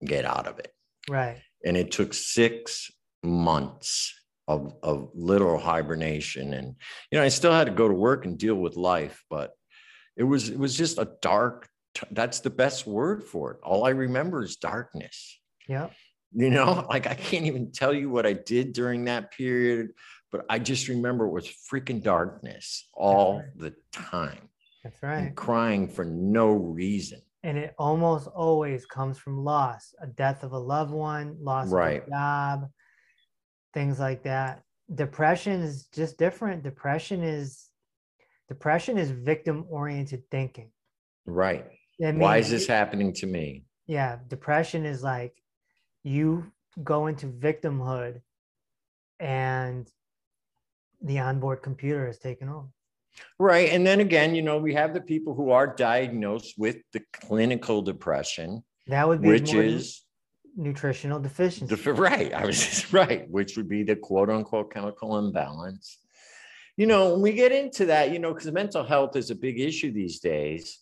[0.04, 0.72] get out of it.
[1.08, 2.90] right And it took six
[3.22, 4.14] months
[4.48, 6.54] of, of literal hibernation.
[6.54, 6.74] And,
[7.10, 9.52] you know, I still had to go to work and deal with life, but
[10.16, 13.58] it was, it was just a dark, t- that's the best word for it.
[13.62, 15.38] All I remember is darkness.
[15.68, 15.90] Yeah.
[16.32, 19.90] You know, like I can't even tell you what I did during that period,
[20.32, 23.46] but I just remember it was freaking darkness all right.
[23.56, 24.48] the time
[24.82, 27.20] that's right and crying for no reason.
[27.42, 32.02] And it almost always comes from loss a death of a loved one loss Right.
[32.02, 32.68] of a job
[33.74, 34.62] things like that
[34.94, 37.68] depression is just different depression is
[38.48, 40.70] depression is victim oriented thinking
[41.26, 41.66] Right.
[42.04, 43.64] I Why is this happening to me?
[43.86, 45.34] yeah depression is like
[46.02, 46.50] you
[46.84, 48.20] go into victimhood
[49.18, 49.88] and
[51.02, 52.68] the onboard computer is taken over
[53.38, 53.70] Right.
[53.70, 57.82] And then again, you know, we have the people who are diagnosed with the clinical
[57.82, 60.02] depression, that would be which is
[60.56, 62.32] nutritional deficiency the right.
[62.32, 65.98] I was just right, which would be the quote unquote chemical imbalance.
[66.76, 69.60] You know, when we get into that, you know, because mental health is a big
[69.60, 70.78] issue these days.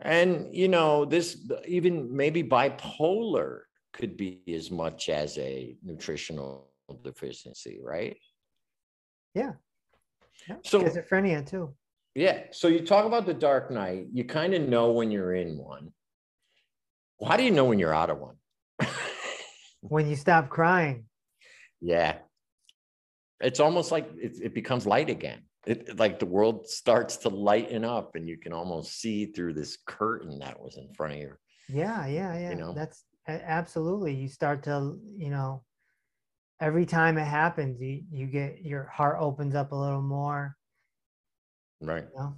[0.00, 3.60] And, you know, this even maybe bipolar
[3.92, 6.68] could be as much as a nutritional
[7.02, 8.16] deficiency, right?
[9.36, 9.52] yeah
[10.64, 11.74] So- schizophrenia too
[12.14, 12.44] Yeah.
[12.52, 14.06] So you talk about the dark night.
[14.12, 15.92] You kind of know when you're in one.
[17.18, 18.36] Well, how do you know when you're out of one?
[19.80, 21.06] when you stop crying
[21.80, 22.18] yeah.
[23.40, 25.42] It's almost like it, it becomes light again.
[25.66, 29.78] It like the world starts to lighten up and you can almost see through this
[29.86, 31.32] curtain that was in front of you.
[31.68, 32.50] Yeah, yeah, yeah.
[32.50, 32.72] You know?
[32.72, 34.14] That's absolutely.
[34.14, 35.62] You start to, you know,
[36.60, 40.56] every time it happens, you you get your heart opens up a little more.
[41.80, 42.04] Right.
[42.14, 42.34] You know,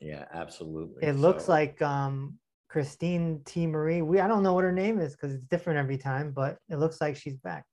[0.00, 1.06] Yeah, absolutely.
[1.06, 3.66] it looks like um Christine T.
[3.66, 4.02] Marie.
[4.02, 6.76] We I don't know what her name is because it's different every time, but it
[6.76, 7.64] looks like she's back.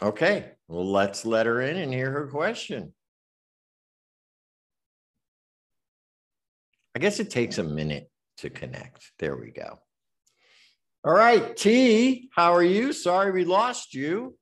[0.00, 0.52] Okay.
[0.68, 2.94] Well, let's let her in and hear her question.
[6.94, 9.12] I guess it takes a minute to connect.
[9.18, 9.78] There we go.
[11.04, 12.92] All right, T, how are you?
[12.92, 14.36] Sorry we lost you.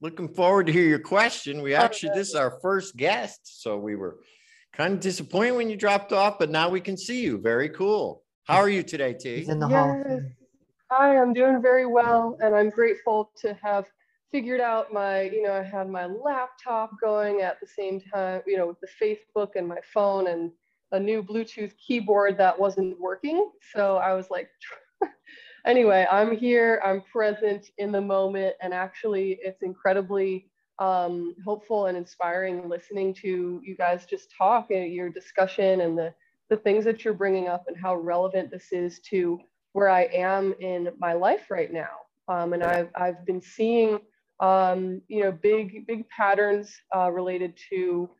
[0.00, 1.62] Looking forward to hear your question.
[1.62, 4.18] We oh, actually, this is our first guest, so we were
[4.72, 7.38] kind of disappointed when you dropped off, but now we can see you.
[7.38, 8.22] Very cool.
[8.44, 9.36] How are you today, T?
[9.36, 9.94] He's in the hall.
[9.96, 10.06] Yes.
[10.06, 10.36] Fame.
[10.90, 13.86] Hi, I'm doing very well, and I'm grateful to have
[14.32, 18.56] figured out my, you know, I had my laptop going at the same time, you
[18.56, 20.50] know, with the Facebook and my phone and
[20.92, 23.50] a new Bluetooth keyboard that wasn't working.
[23.74, 24.48] So I was like,
[25.66, 30.46] anyway, I'm here, I'm present in the moment, and actually, it's incredibly
[30.78, 36.14] um, hopeful and inspiring listening to you guys just talk and your discussion and the
[36.48, 39.38] the things that you're bringing up and how relevant this is to
[39.72, 41.90] where I am in my life right now.
[42.28, 44.00] Um, and I've, I've been seeing,
[44.40, 48.10] um, you know, big, big patterns uh, related to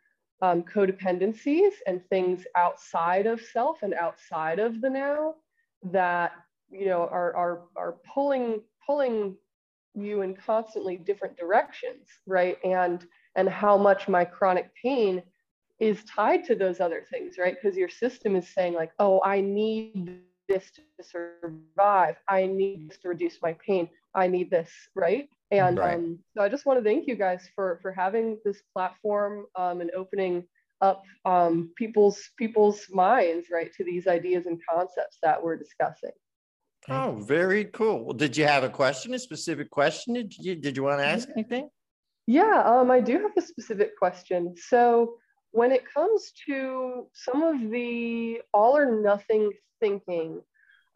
[0.43, 5.35] um, codependencies and things outside of self and outside of the now
[5.83, 6.33] that,
[6.71, 9.37] you know, are, are, are pulling, pulling
[9.95, 12.59] you in constantly different directions, right?
[12.65, 13.05] And,
[13.37, 15.23] and how much my chronic pain
[15.81, 17.57] is tied to those other things, right?
[17.61, 22.17] Because your system is saying, like, oh, I need this to survive.
[22.29, 23.89] I need this to reduce my pain.
[24.15, 25.29] I need this, right?
[25.51, 25.95] And Right.
[25.95, 29.81] um, so I just want to thank you guys for for having this platform um,
[29.81, 30.45] and opening
[30.81, 36.13] up um, people's people's minds, right, to these ideas and concepts that we're discussing.
[36.89, 38.05] Oh, very cool.
[38.05, 40.15] Well, did you have a question, a specific question?
[40.15, 41.69] Did you, did you want to ask anything?
[42.27, 44.55] Yeah, um, I do have a specific question.
[44.57, 45.15] So,
[45.53, 49.51] when it comes to some of the all or nothing
[49.81, 50.41] thinking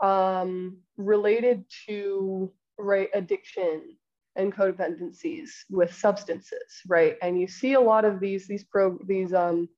[0.01, 3.97] um, related to right addiction
[4.37, 7.17] and codependencies with substances, right?
[7.23, 9.69] And you see a lot of these these pro these um,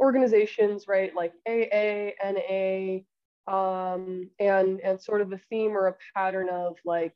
[0.00, 3.00] organizations, right, like AA, NA,
[3.48, 7.14] um, and and sort of a theme or a pattern of like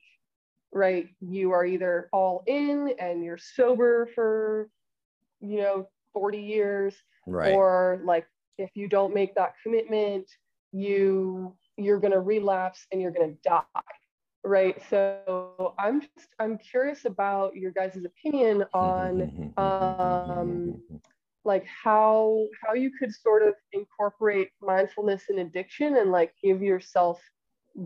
[0.72, 4.68] right you are either all in and you're sober for
[5.40, 7.54] you know 40 years Right.
[7.54, 8.26] or like
[8.58, 10.28] if you don't make that commitment
[10.72, 13.82] you you're going to relapse and you're going to die
[14.44, 20.76] right so i'm just i'm curious about your guys' opinion on um,
[21.44, 27.20] like how how you could sort of incorporate mindfulness and addiction and like give yourself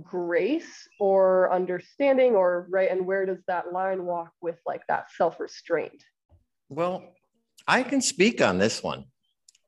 [0.02, 6.02] grace or understanding or right and where does that line walk with like that self-restraint
[6.68, 7.14] Well,
[7.68, 9.04] I can speak on this one.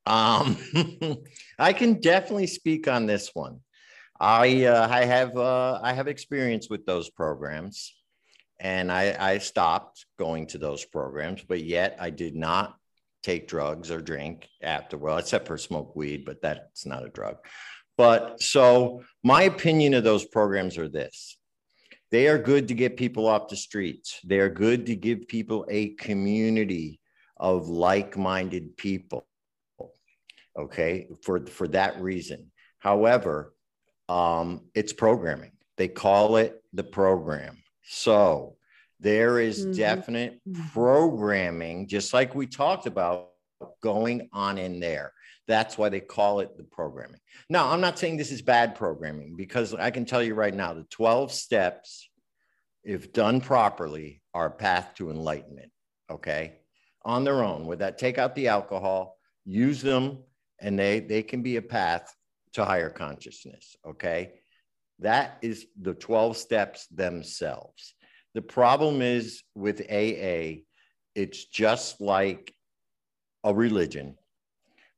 [0.07, 0.57] Um,
[1.59, 3.61] I can definitely speak on this one.
[4.21, 7.95] I uh, I have uh, I have experience with those programs,
[8.59, 12.77] and I I stopped going to those programs, but yet I did not
[13.29, 14.97] take drugs or drink after.
[14.97, 17.37] Well, except for smoke weed, but that's not a drug.
[17.99, 21.37] But so my opinion of those programs are this.
[22.11, 24.19] They are good to get people off the streets.
[24.25, 27.01] They are good to give people a community
[27.37, 29.27] of like-minded people.
[30.59, 32.51] Okay, for for that reason.
[32.79, 33.55] However,
[34.09, 35.53] um, it's programming.
[35.77, 37.59] They call it the program.
[37.85, 38.58] So
[39.01, 39.77] there is Mhm.
[39.77, 40.73] definite Mhm.
[40.73, 43.33] programming, just like we talked about,
[43.81, 45.13] going on in there.
[45.49, 47.21] That's why they call it the programming.
[47.49, 50.75] Now, I'm not saying this is bad programming because I can tell you right now
[50.75, 52.09] the 12 steps,
[52.85, 55.73] if done properly, are a path to enlightenment.
[56.11, 56.61] Okay.
[57.05, 60.23] On their own, with that, take out the alcohol, use them,
[60.61, 62.15] and they, they can be a path
[62.53, 63.77] to higher consciousness.
[63.87, 64.41] Okay.
[65.01, 67.95] That is the 12 steps themselves.
[68.39, 70.63] The problem is with AA,
[71.17, 72.55] it's just like
[73.43, 74.17] a religion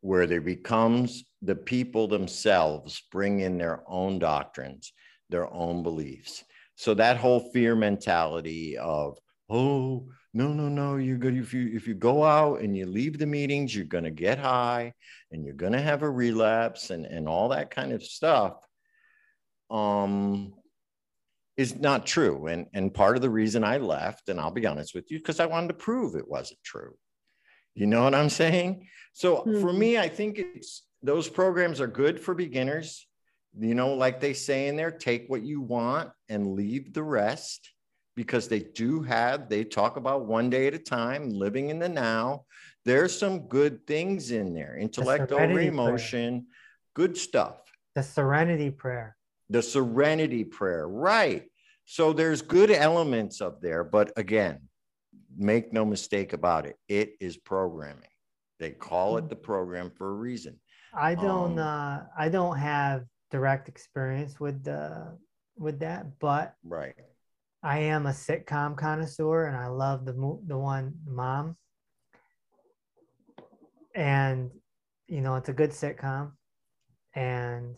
[0.02, 4.92] where there becomes the people themselves bring in their own doctrines,
[5.30, 6.44] their own beliefs.
[6.74, 9.16] So that whole fear mentality of,
[9.48, 11.38] oh, no, no, no, you're good.
[11.38, 14.92] If you if you go out and you leave the meetings, you're gonna get high
[15.32, 18.56] and you're gonna have a relapse and, and all that kind of stuff.
[19.70, 20.59] Um
[21.56, 22.46] is not true.
[22.46, 25.40] And, and part of the reason I left, and I'll be honest with you, because
[25.40, 26.94] I wanted to prove it wasn't true.
[27.74, 28.88] You know what I'm saying?
[29.12, 29.78] So for Mhm.
[29.78, 33.06] me, I think it's those programs are good for beginners.
[33.58, 37.72] You know, like they say in there, take what you want and leave the rest
[38.16, 41.88] because they do have, they talk about one day at a time, living in the
[41.88, 42.44] now.
[42.84, 45.88] There's some good things in there, intellect over serenity prayer.
[45.88, 46.46] emotion,
[46.94, 47.56] good stuff
[47.94, 49.16] The serenity prayer.
[49.50, 51.44] The serenity prayer right?
[51.84, 54.60] So there's good elements of there but again
[55.36, 58.04] make no mistake about it it is programming.
[58.58, 60.60] They call it the program for a reason.
[60.94, 65.16] I don't Um, uh I don't have direct experience with the
[65.56, 66.94] with that, but right.
[67.62, 70.12] I am a sitcom connoisseur, and I love the
[70.46, 71.56] the one Mom.
[73.94, 74.50] And
[75.06, 76.32] you know, it's a good sitcom,
[77.14, 77.76] and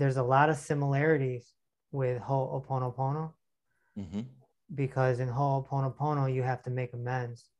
[0.00, 1.52] there's a lot of similarities
[1.92, 3.32] with Ho'oponopono
[3.94, 4.20] hmm
[4.72, 7.50] because in Ho'oponopono you have to make amends.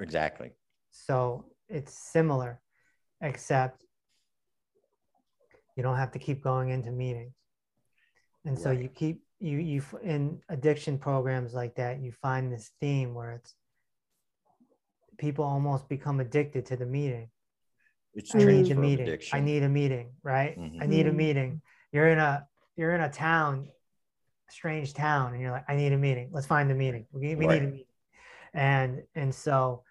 [0.00, 0.52] Exactly.
[0.90, 2.60] So it's similar,
[3.20, 3.84] except
[5.76, 7.34] you don't have to keep going into meetings.
[8.46, 13.14] And so you keep you you in addiction programs like that, you find this theme
[13.14, 13.54] where it's
[15.18, 17.28] people almost become addicted to the meeting.
[18.14, 19.18] It's I need a transfer of meeting.
[19.32, 20.56] I need a meeting, right?
[20.80, 20.88] I Mhm.
[20.88, 21.16] need a Mhm.
[21.16, 21.62] meeting.
[21.92, 22.46] You're in a
[22.76, 23.68] you're in a town,
[24.50, 26.30] strange town, and you're like, I need a meeting.
[26.32, 27.06] Let's find the meeting.
[27.12, 27.84] We, we need a meeting.
[28.54, 29.82] And and so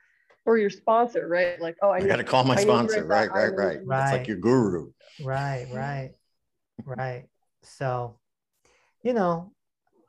[0.46, 1.60] Or your sponsor, right?
[1.60, 3.06] Like, oh, I, I need got to call my I sponsor.
[3.06, 3.76] write Right, right, right.
[3.76, 4.12] It's Right.
[4.12, 4.92] like your guru.
[5.20, 6.12] right right
[6.86, 7.26] right
[7.64, 8.20] so
[9.04, 9.52] you know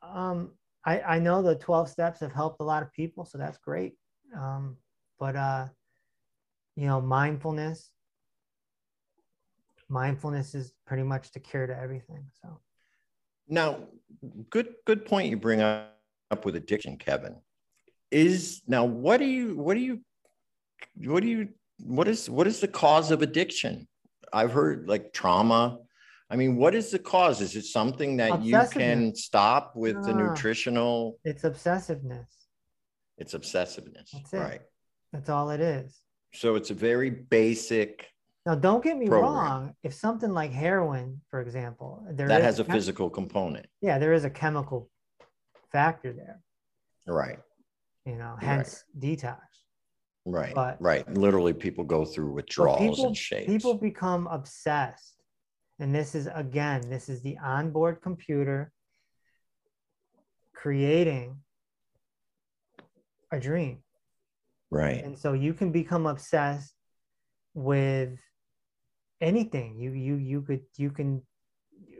[0.03, 0.53] um
[0.85, 3.95] i i know the 12 steps have helped a lot of people so that's great
[4.37, 4.77] um
[5.19, 5.67] but uh
[6.77, 7.91] you know mindfulness
[9.89, 12.61] mindfulness is pretty much the cure to everything so
[13.49, 13.85] Now,
[14.51, 15.97] good good point you bring up,
[16.31, 17.37] up with addiction, Kevin.
[18.11, 20.01] Is now what do you what do you
[20.97, 21.49] what do you
[21.81, 23.89] what is what is the cause of addiction?
[24.33, 25.79] I've heard like trauma.
[26.31, 27.41] I mean, what is the cause?
[27.41, 30.17] Is it something that you can stop with the Ah.
[30.29, 31.19] nutritional?
[31.25, 32.27] it's obsessiveness
[33.17, 34.39] It's obsessiveness, That's it.
[34.39, 34.61] right?
[35.13, 36.03] that's all it is
[36.35, 38.07] So it's a very basic
[38.49, 39.33] now don't get me Program.
[39.35, 43.67] wrong if something like heroin for example there that is has a chem- physical component,
[43.83, 44.89] yeah there is a chemical
[45.71, 46.41] factor there
[47.07, 47.39] right?
[48.07, 48.43] you know Right.
[48.51, 49.41] hence detox
[50.41, 51.05] Right, But- right.
[51.25, 53.47] Literally, people go through withdrawals people, and shakes.
[53.51, 55.17] people become obsessed
[55.79, 58.61] and this is again this is the onboard computer
[60.53, 61.27] creating
[63.33, 63.79] a dream
[64.71, 65.03] right.
[65.05, 66.75] and so you can become obsessed
[67.55, 68.19] with
[69.21, 71.23] anything you you you could you can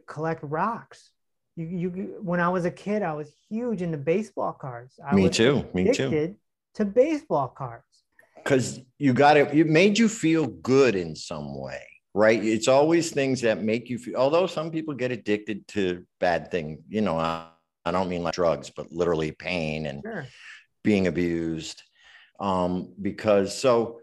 [0.07, 1.11] collect rocks
[1.57, 1.89] you you
[2.23, 5.65] when i was a kid i was huge into baseball cards I Me was too.
[5.75, 6.07] Me too.
[6.09, 6.37] addicted
[6.75, 8.05] to baseball cards
[8.37, 9.53] Because you got it.
[9.53, 11.83] It made you feel good in some way,
[12.15, 12.43] right?
[12.43, 14.17] It's always things that make you feel.
[14.17, 17.19] Although some people get addicted to bad things, you know.
[17.19, 17.49] I,
[17.85, 20.25] I don't mean like drugs, but literally pain and sure
[20.85, 21.83] being abused.
[22.41, 24.01] Um, because so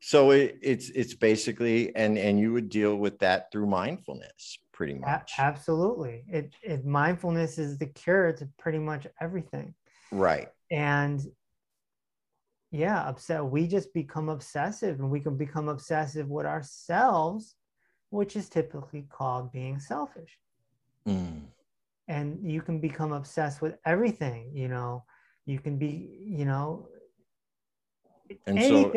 [0.00, 4.94] so it, it's it's basically and and you would deal with that through mindfulness pretty
[4.94, 5.32] A- much.
[5.38, 9.74] absolutely it, it mindfulness is the cure to pretty much everything
[10.12, 10.48] Right.
[10.70, 11.20] and
[12.70, 17.56] yeah upset we just become obsessive and we can become obsessive with ourselves
[18.10, 20.38] which is typically called being selfish
[21.06, 21.46] Mm.
[22.06, 25.04] and you can become obsessed with everything you know
[25.46, 26.86] you can be you know
[28.46, 28.92] And so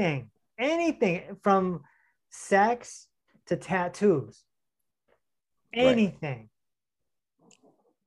[0.62, 1.82] anything from
[2.30, 3.08] sex
[3.48, 4.44] to tattoos.
[5.74, 6.50] Anything.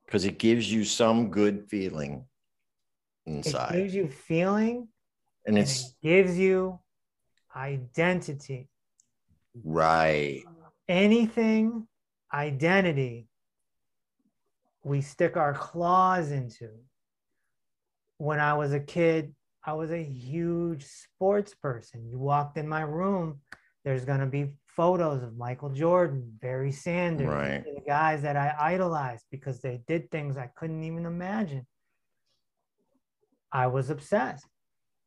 [0.06, 2.24] Because it gives you some good feeling
[3.26, 3.72] it inside.
[3.72, 4.88] gives you feeling
[5.46, 6.78] and and it's it gives you
[7.54, 8.68] identity.
[9.62, 10.42] Right.
[10.88, 11.86] anything
[12.32, 13.28] identity
[14.82, 16.68] we stick our claws into.
[18.18, 19.34] When i was a kid
[19.66, 22.06] i was a huge sports person.
[22.08, 23.40] You walked in my room
[23.84, 27.64] there's going to be photos of michael jordan barry sanders Right.
[27.64, 31.66] the guys that i idolized because they did things i couldn't even imagine.
[33.52, 34.46] I was obsessed.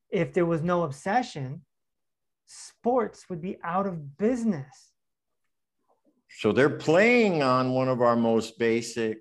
[0.10, 1.64] If there was no obsession
[2.46, 4.94] sports would be out of business.
[6.40, 9.18] So they're playing on one of our most basic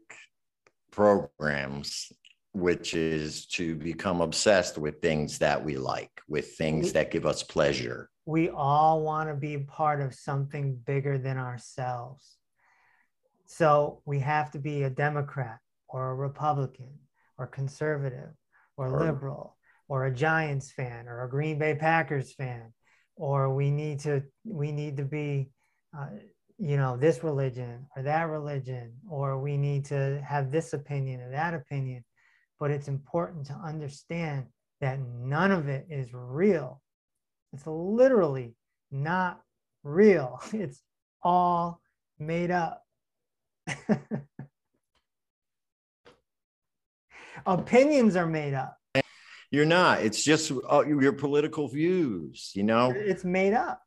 [0.93, 2.13] programs,
[2.57, 7.43] which is to become obsessed with things that we like, with things that give us
[7.43, 8.09] pleasure.
[8.25, 12.37] we all want to be part of something bigger than ourselves.
[13.47, 16.93] So we have to be a Democrat or a Republican
[17.39, 18.31] or conservative
[18.77, 19.57] or Or- liberal
[19.89, 22.73] or a Giants fan or a Green Bay Packers fan
[23.17, 25.51] or we need to we need to be
[25.97, 26.09] uh,
[26.59, 31.31] you know this religion or that religion or we need to have this opinion or
[31.31, 32.03] that opinion
[32.59, 34.47] but it's important to understand
[34.81, 36.81] that none of it is real
[37.57, 38.55] it's literally
[38.91, 39.41] not
[39.83, 40.41] real.
[40.53, 40.83] It's
[41.23, 41.81] all
[42.19, 42.83] made up.
[47.47, 48.77] Opinions are made up.
[49.51, 52.93] You're not, it's just uh, your political views, you know?
[52.95, 53.81] It's made up.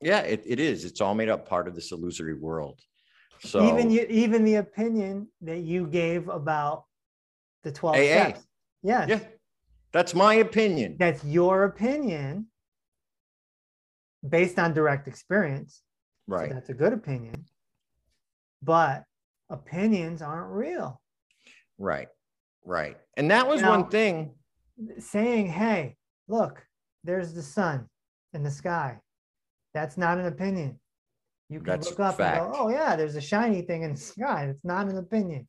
[0.00, 0.84] Yeah, it, it is.
[0.84, 2.80] It's all made up part of this illusory world.
[3.40, 6.84] So even you, even the opinion that you gave about
[7.62, 7.98] the 12 AA.
[8.00, 8.46] steps.
[8.82, 9.08] Yes.
[9.08, 9.20] yeah,
[9.92, 10.96] that's my opinion.
[10.98, 12.46] That's your opinion
[14.28, 15.82] based on direct experience.
[16.28, 16.50] So Right.
[16.50, 17.44] that's a good opinion.
[18.62, 19.04] But
[19.50, 21.00] opinions aren't real.
[21.78, 22.08] Right.
[22.64, 22.96] Right.
[23.16, 24.34] And that was You one thing.
[24.98, 25.96] Saying, hey,
[26.28, 26.64] look,
[27.04, 27.88] there's the sun
[28.32, 29.00] in the sky.
[29.74, 30.78] That's not an opinion.
[31.48, 32.42] You can That's look up fact.
[32.42, 34.46] and go, oh, yeah, there's a shiny thing in the sky.
[34.48, 35.46] It's not an opinion.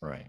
[0.00, 0.28] Right.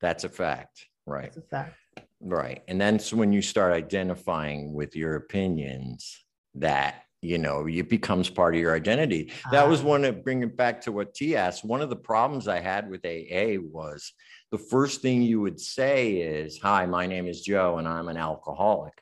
[0.00, 0.86] That's a fact.
[1.06, 1.26] Right.
[1.26, 1.74] It's a fact.
[2.20, 2.62] Right.
[2.68, 6.24] And then so when you start identifying with your opinions,
[6.56, 9.32] that you know, it becomes part of your identity.
[9.50, 9.84] That was Ah.
[9.84, 11.64] one of bring it back to what T asked.
[11.64, 14.12] One of the problems I had with AA was
[14.52, 18.18] the first thing you would say is, Hi, my name is Joe and I'm an
[18.18, 18.92] alcoholic.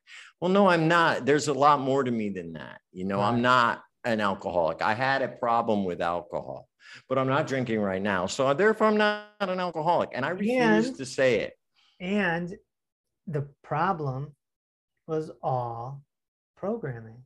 [0.41, 1.27] Well, no, I'm not.
[1.27, 2.81] There's a lot more to me than that.
[2.93, 4.83] You know, I'm not an alcoholic.
[4.83, 6.69] I had a problem with alcohol,
[7.09, 8.27] but I'm not drinking right now.
[8.27, 10.11] So therefore, I'm not an alcoholic.
[10.13, 11.59] And I refuse And- to say it.
[12.01, 12.57] And
[13.27, 14.35] the problem
[15.07, 16.03] was all
[16.57, 17.23] programming.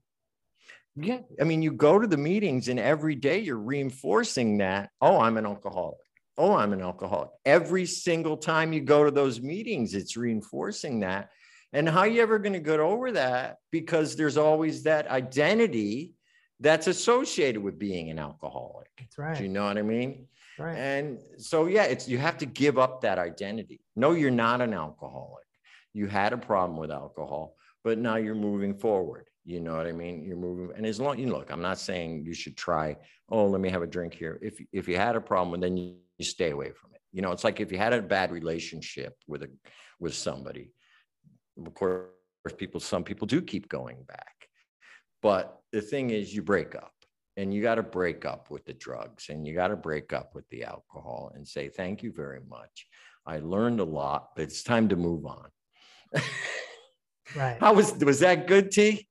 [0.96, 1.20] Yeah.
[1.40, 5.36] I mean, you go to the meetings and every day you're reinforcing that, oh, I'm
[5.36, 5.98] an alcoholic.
[6.38, 7.30] Oh, I'm an alcoholic.
[7.44, 11.30] Every single time you go to those meetings, it's reinforcing that.
[11.72, 13.56] And how are you ever going to get over that?
[13.70, 16.14] Because there's always that identity
[16.61, 18.88] that's associated with being an alcoholic.
[18.98, 19.36] That's right.
[19.36, 20.26] Do you know what I mean?
[20.59, 20.76] Right.
[20.76, 23.80] And so, yeah, it's you have to give up that identity.
[23.94, 25.44] No, you're not an alcoholic.
[25.92, 29.28] You had a problem with alcohol, but now you're moving forward.
[29.44, 30.24] You know what I mean?
[30.24, 32.96] You're moving, and as long you look, I'm not saying you should try.
[33.28, 34.38] Oh, let me have a drink here.
[34.42, 37.00] If if you had a problem, then you, you stay away from it.
[37.12, 39.50] You know, it's like if you had a bad relationship with a
[40.00, 40.72] with somebody.
[41.64, 42.09] Of course,
[42.57, 44.48] people some people do keep going back,
[45.22, 46.95] but the thing is, you break up
[47.37, 50.35] and you got to break up with the drugs and you got to break up
[50.35, 52.87] with the alcohol and say thank you very much
[53.27, 55.49] i learned a lot but it's time to move on
[57.37, 57.57] right.
[57.61, 59.07] how was was that good t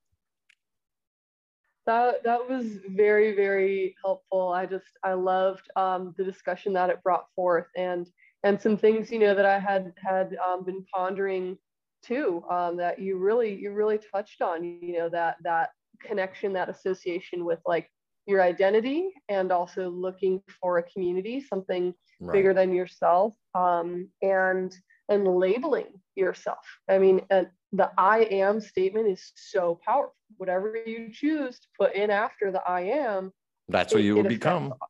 [1.86, 4.52] That that was very very helpful.
[4.52, 8.08] I just I loved um, the discussion that it brought forth and
[8.44, 11.60] and some things you know that I had had um, been pondering
[12.02, 14.64] too um, that you really you really touched on.
[14.64, 17.90] You know that that connection that association with like
[18.28, 22.34] your identity and also looking for a community something right.
[22.34, 24.76] bigger than yourself um, and
[25.10, 26.66] and labeling yourself.
[26.90, 30.16] I mean and the i am statement is so powerful.
[30.38, 33.32] Whatever you choose to put in after the i am
[33.70, 34.74] that's what it- you will become.
[34.74, 34.90] all-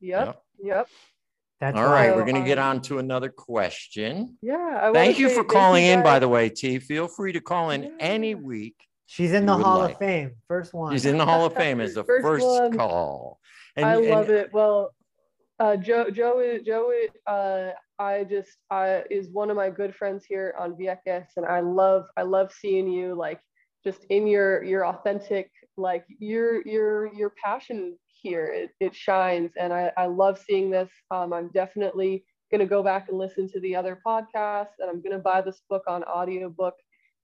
[0.00, 0.88] yep yep.
[1.60, 4.36] That's all why we're going to get um, on to another question.
[4.42, 6.78] Yeah I thank you say for thank calling you in by the way t.
[6.78, 8.76] Feel free to call in any week
[9.06, 9.92] she's in the Hall like.
[9.92, 10.32] of Fame.
[10.48, 10.92] First one.
[10.92, 13.40] She's in the hall of fame as the First first, call
[13.76, 14.50] and, I and- love it.
[14.52, 14.94] Well,
[15.58, 16.92] uh, Joe, Joe, Joe,
[17.26, 21.60] uh, I just, I is one of my good friends here on VX, and I
[21.60, 23.40] love, I love seeing you like
[23.84, 28.46] just in your, your authentic, like your, your, your passion here.
[28.46, 30.90] It, it shines, and I, I love seeing this.
[31.12, 35.18] Um, I'm definitely gonna go back and listen to the other podcasts, and I'm gonna
[35.20, 36.74] buy this book on audiobook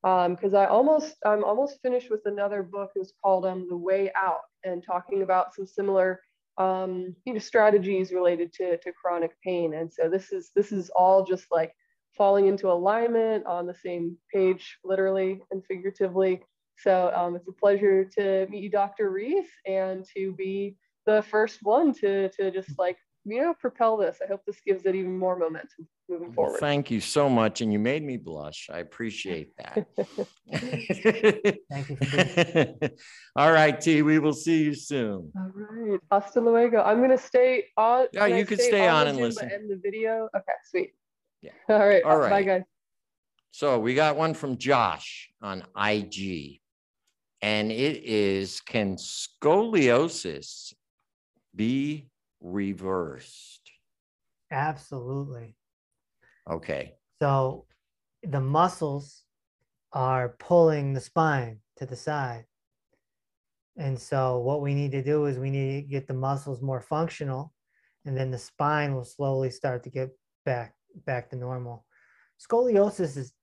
[0.01, 2.91] because I almost, I'm almost finished with another book.
[2.95, 6.21] It's called um, The Way Out, and talking about some similar
[6.59, 9.73] um, you know, strategies related to, to chronic pain.
[9.73, 11.73] And so this is this is all just like
[12.17, 16.41] falling into alignment on the same page, literally and figuratively.
[16.77, 19.09] So um, it's a pleasure to meet you, Dr.
[19.09, 20.75] Reese, and to be
[21.05, 24.19] the first one to to just like you know propel this.
[24.23, 26.59] I hope this gives it even more momentum moving Well, forward.
[26.59, 29.85] thank you so much and you made me blush i appreciate that
[30.51, 32.89] Thank you for
[33.35, 34.01] All right, T.
[34.01, 35.31] We will see you soon.
[35.35, 36.81] All right, hasta luego.
[36.81, 38.07] I'm gonna stay on.
[38.11, 39.47] Yeah, can I you could stay on the and Zoom listen.
[39.47, 40.27] but end the video.
[40.35, 40.93] Okay, sweet.
[41.41, 41.51] Yeah.
[41.69, 42.03] All right.
[42.03, 42.63] All Bye, guys.
[43.51, 46.59] So we got one from Josh on IG,
[47.41, 50.73] and it is Can scoliosis
[51.55, 52.07] be
[52.41, 53.71] reversed?
[54.51, 55.55] Absolutely.
[56.49, 56.95] Okay.
[57.21, 57.65] So
[58.23, 59.23] the muscles
[59.93, 62.45] are pulling the spine to the side.
[63.77, 66.81] And so what we need to do is we need to get the muscles more
[66.81, 67.53] functional
[68.05, 70.09] and then the spine will slowly start to get
[70.45, 70.73] back
[71.05, 71.85] back to normal.
[72.39, 73.33] Scoliosis is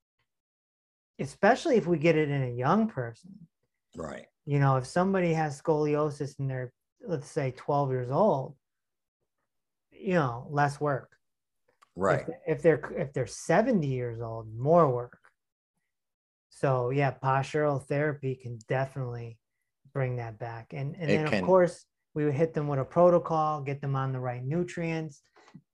[1.18, 3.30] especially if we get it in a young person.
[3.96, 4.26] Right.
[4.44, 6.72] You know, if somebody has scoliosis and they're
[7.06, 8.56] let's say 12 years old,
[10.06, 11.10] you know, less work.
[11.96, 12.24] Right.
[12.46, 15.18] If, if they're if they're 70 years old, more work.
[16.50, 19.38] So yeah, postural therapy can definitely
[19.92, 20.72] bring that back.
[20.72, 21.40] And and It then can.
[21.40, 21.84] of course
[22.14, 25.22] we would hit them with a protocol, get them on the right nutrients,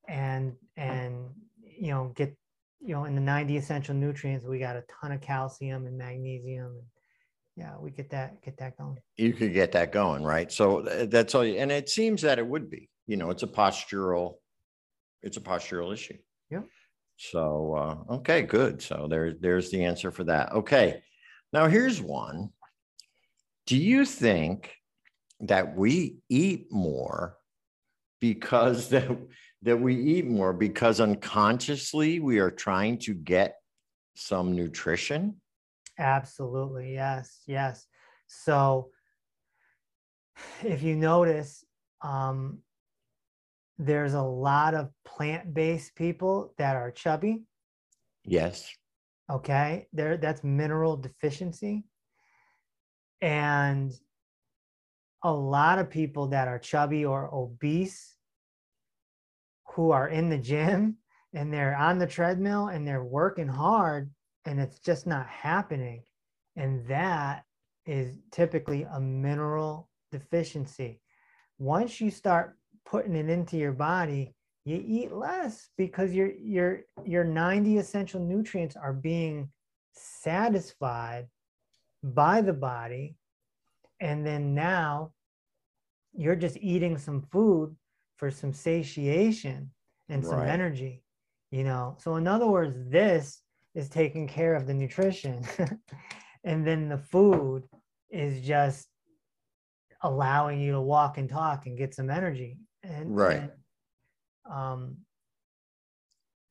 [0.08, 1.28] and and
[1.62, 2.34] you know get
[2.80, 6.66] you know in the 90 essential nutrients we got a ton of calcium and magnesium
[6.66, 6.82] and
[7.56, 10.50] yeah we get that get that going You could get that going, right?
[10.50, 11.44] So that's all.
[11.44, 12.88] you- And it seems that it would be.
[13.06, 14.34] You know, it's a postural,
[15.22, 16.18] it's a postural issue.
[16.50, 16.62] Yeah.
[17.16, 18.82] So uh, okay, good.
[18.82, 20.52] So there's there's the answer for that.
[20.52, 21.02] Okay,
[21.52, 22.50] now here's one.
[23.66, 24.74] Do you think
[25.40, 27.36] that we eat more
[28.20, 29.10] because that
[29.62, 33.56] that we eat more because unconsciously we are trying to get
[34.14, 35.40] some nutrition?
[35.98, 37.86] absolutely yes yes
[38.26, 38.90] so
[40.64, 41.64] if you notice
[42.00, 42.58] um
[43.78, 47.42] there's a lot of plant-based people that are chubby.
[48.24, 48.70] Yes.
[49.30, 49.88] okay?
[49.92, 51.84] There that's mineral deficiency.
[53.20, 53.92] And
[55.24, 58.16] a lot of people that are chubby or obese
[59.74, 60.96] who are in the gym
[61.34, 64.10] and they're on the treadmill and they're working hard
[64.44, 66.02] and it's just not happening.
[66.56, 67.44] And that
[67.86, 71.00] is typically a mineral deficiency.
[71.58, 77.24] Once you start putting it into your body you eat less because your your your
[77.24, 79.50] 90 essential nutrients are being
[79.92, 81.26] satisfied
[82.02, 83.16] by the body.
[84.00, 85.12] And then now
[86.12, 87.74] you're just eating some food
[88.16, 89.70] for some satiation
[90.08, 90.48] and some Right.
[90.48, 91.02] energy
[91.50, 91.96] you know?
[91.98, 93.42] So in other words this
[93.74, 95.44] is taking care of the nutrition.
[96.44, 97.62] And then the food
[98.10, 98.88] is just
[100.02, 103.36] allowing you to walk and talk and get some energy and Right.
[103.38, 103.52] and,
[104.50, 104.96] um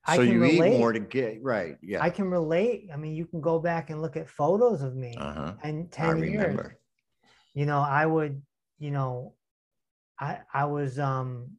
[0.03, 0.73] I So can you relate.
[0.73, 1.77] eat more to get right.
[1.83, 2.01] Yeah.
[2.01, 2.89] I can relate.
[2.91, 5.53] I mean, you can go back and look at photos of me uh-huh.
[5.63, 6.31] and I 10 years.
[6.37, 6.79] remember.
[7.53, 8.41] You know, I would,
[8.79, 9.35] you know,
[10.19, 11.57] I I was um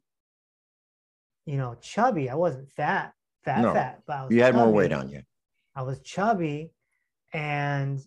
[1.47, 2.31] you know, chubby.
[2.31, 3.14] I wasn't fat,
[3.45, 5.23] fat, No, fat, but I was You had more weight on you.
[5.75, 6.73] I was chubby
[7.33, 8.01] and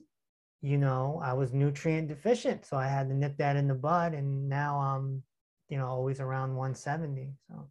[0.62, 2.66] you know, I was nutrient deficient.
[2.66, 5.24] So I had to nip that in the bud and now I'm,
[5.70, 7.34] you know, always around 170.
[7.50, 7.68] So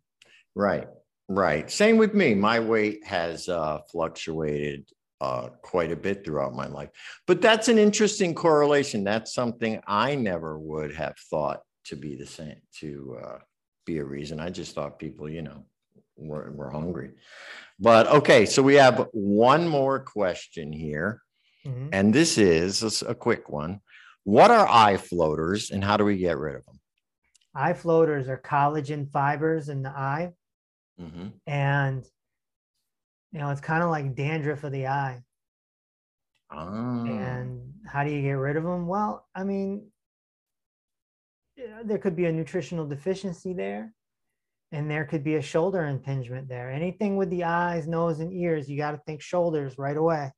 [0.54, 0.88] Right.
[1.28, 1.70] Right.
[1.70, 2.34] Same with me.
[2.34, 4.88] My weight has uh, fluctuated
[5.20, 6.90] uh, quite a bit throughout my life.
[7.26, 9.04] But that's an interesting correlation.
[9.04, 13.38] That's something I never would have thought to be the same, to uh,
[13.86, 14.38] be a reason.
[14.38, 15.64] I just thought people, you know,
[16.16, 17.12] were, were hungry.
[17.80, 21.22] But okay, so we have one more question here.
[21.66, 21.88] mhm.
[21.92, 23.80] And this is a quick one.
[24.24, 26.73] What are eye floaters and how do we get rid of them?
[27.54, 30.32] Eye floaters are collagen fibers in the eye.
[31.00, 31.32] Mhm.
[31.46, 32.04] and
[33.32, 35.24] you know it's kind of like dandruff of the eye.
[36.50, 39.90] Ah, and how do you get rid of them well i mean
[41.84, 43.92] there could be a nutritional deficiency there
[44.70, 46.70] and there could be a shoulder impingement there.
[46.70, 50.32] Anything with the eyes nose and ears you got to think shoulders right away.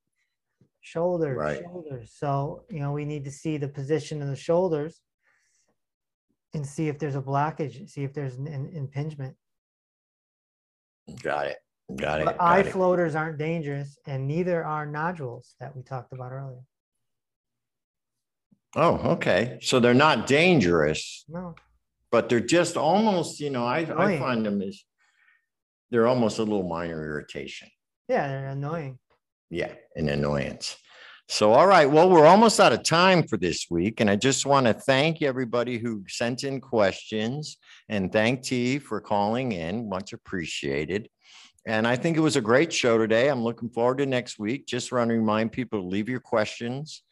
[0.81, 1.63] Shoulders Right.
[1.63, 2.13] shoulders.
[2.15, 5.01] So you know we need to see the position of the shoulders
[6.57, 9.37] and see if there's a blockage see if there's an, an impingement
[11.23, 11.59] got it.
[11.95, 12.25] Got it.
[12.25, 12.73] But eye it.
[12.73, 16.63] floaters aren't dangerous, and neither are nodules that we talked about earlier.
[18.75, 19.59] Oh, okay.
[19.63, 21.55] So they're not dangerous, No,
[22.11, 24.83] but they're just almost, you know, I, I find them as
[25.91, 27.69] they're almost a little minor irritation.
[28.09, 28.99] yeah, they're annoying.
[29.49, 30.77] Yeah, an annoyance.
[31.29, 31.91] So, all right.
[31.91, 34.01] Well, we're almost out of time for this week.
[34.01, 37.59] And I just want to thank everybody who sent in questions
[37.89, 39.89] and thank T for calling in.
[39.89, 41.09] Much appreciated.
[41.67, 43.29] And I think it was a great show today.
[43.29, 44.67] I'm looking forward to next week.
[44.67, 47.03] Just want to remind people to leave your questions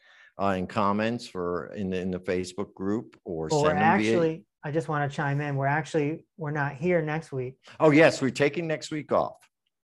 [0.41, 4.11] uh, and comments for in the, in the Facebook group or we're send them via.
[4.13, 5.57] actually, I just want to chime in.
[5.57, 7.57] We're actually we're not here next week.
[7.81, 9.37] Oh, yes, we're taking next week off.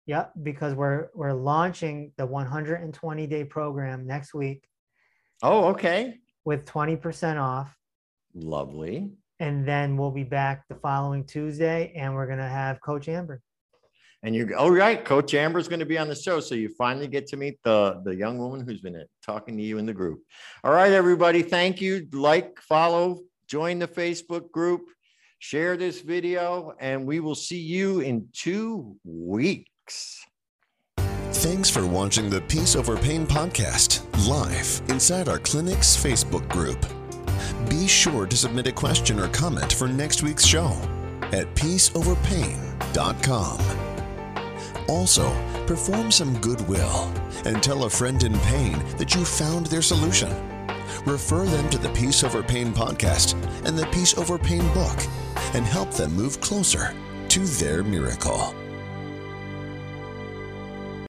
[0.07, 4.67] Yep, because we're we're launching the 120 day program next week
[5.43, 6.19] Oh, okay.
[6.45, 7.75] with 20% off,
[8.33, 9.11] Lovely.
[9.39, 13.41] and then we'll be back the following Tuesday, and we're gonna have Coach Amber.
[14.23, 16.39] And you're, all right, right, Coach Amber's going to be on the show.
[16.39, 19.63] So you finally get to meet the, the young woman who's been uh, talking to
[19.63, 20.21] you in the group.
[20.63, 21.41] All right, everybody.
[21.41, 22.07] Thank you.
[22.13, 24.81] Like, follow, join the Facebook group,
[25.39, 29.70] share this video, and we will see you in two weeks.
[31.41, 36.85] Thanks for watching the Peace Over Pain podcast live inside our clinic's Facebook group.
[37.67, 40.67] Be sure to submit a question or comment for next week's show
[41.31, 43.59] at peaceoverpain.com.
[44.87, 47.11] Also, perform some goodwill
[47.45, 50.29] and tell a friend in pain that you found their solution.
[51.05, 53.33] Refer them to the Peace Over Pain podcast
[53.65, 54.99] and the Peace Over Pain book
[55.55, 56.93] and help them move closer
[57.29, 58.53] to their miracle.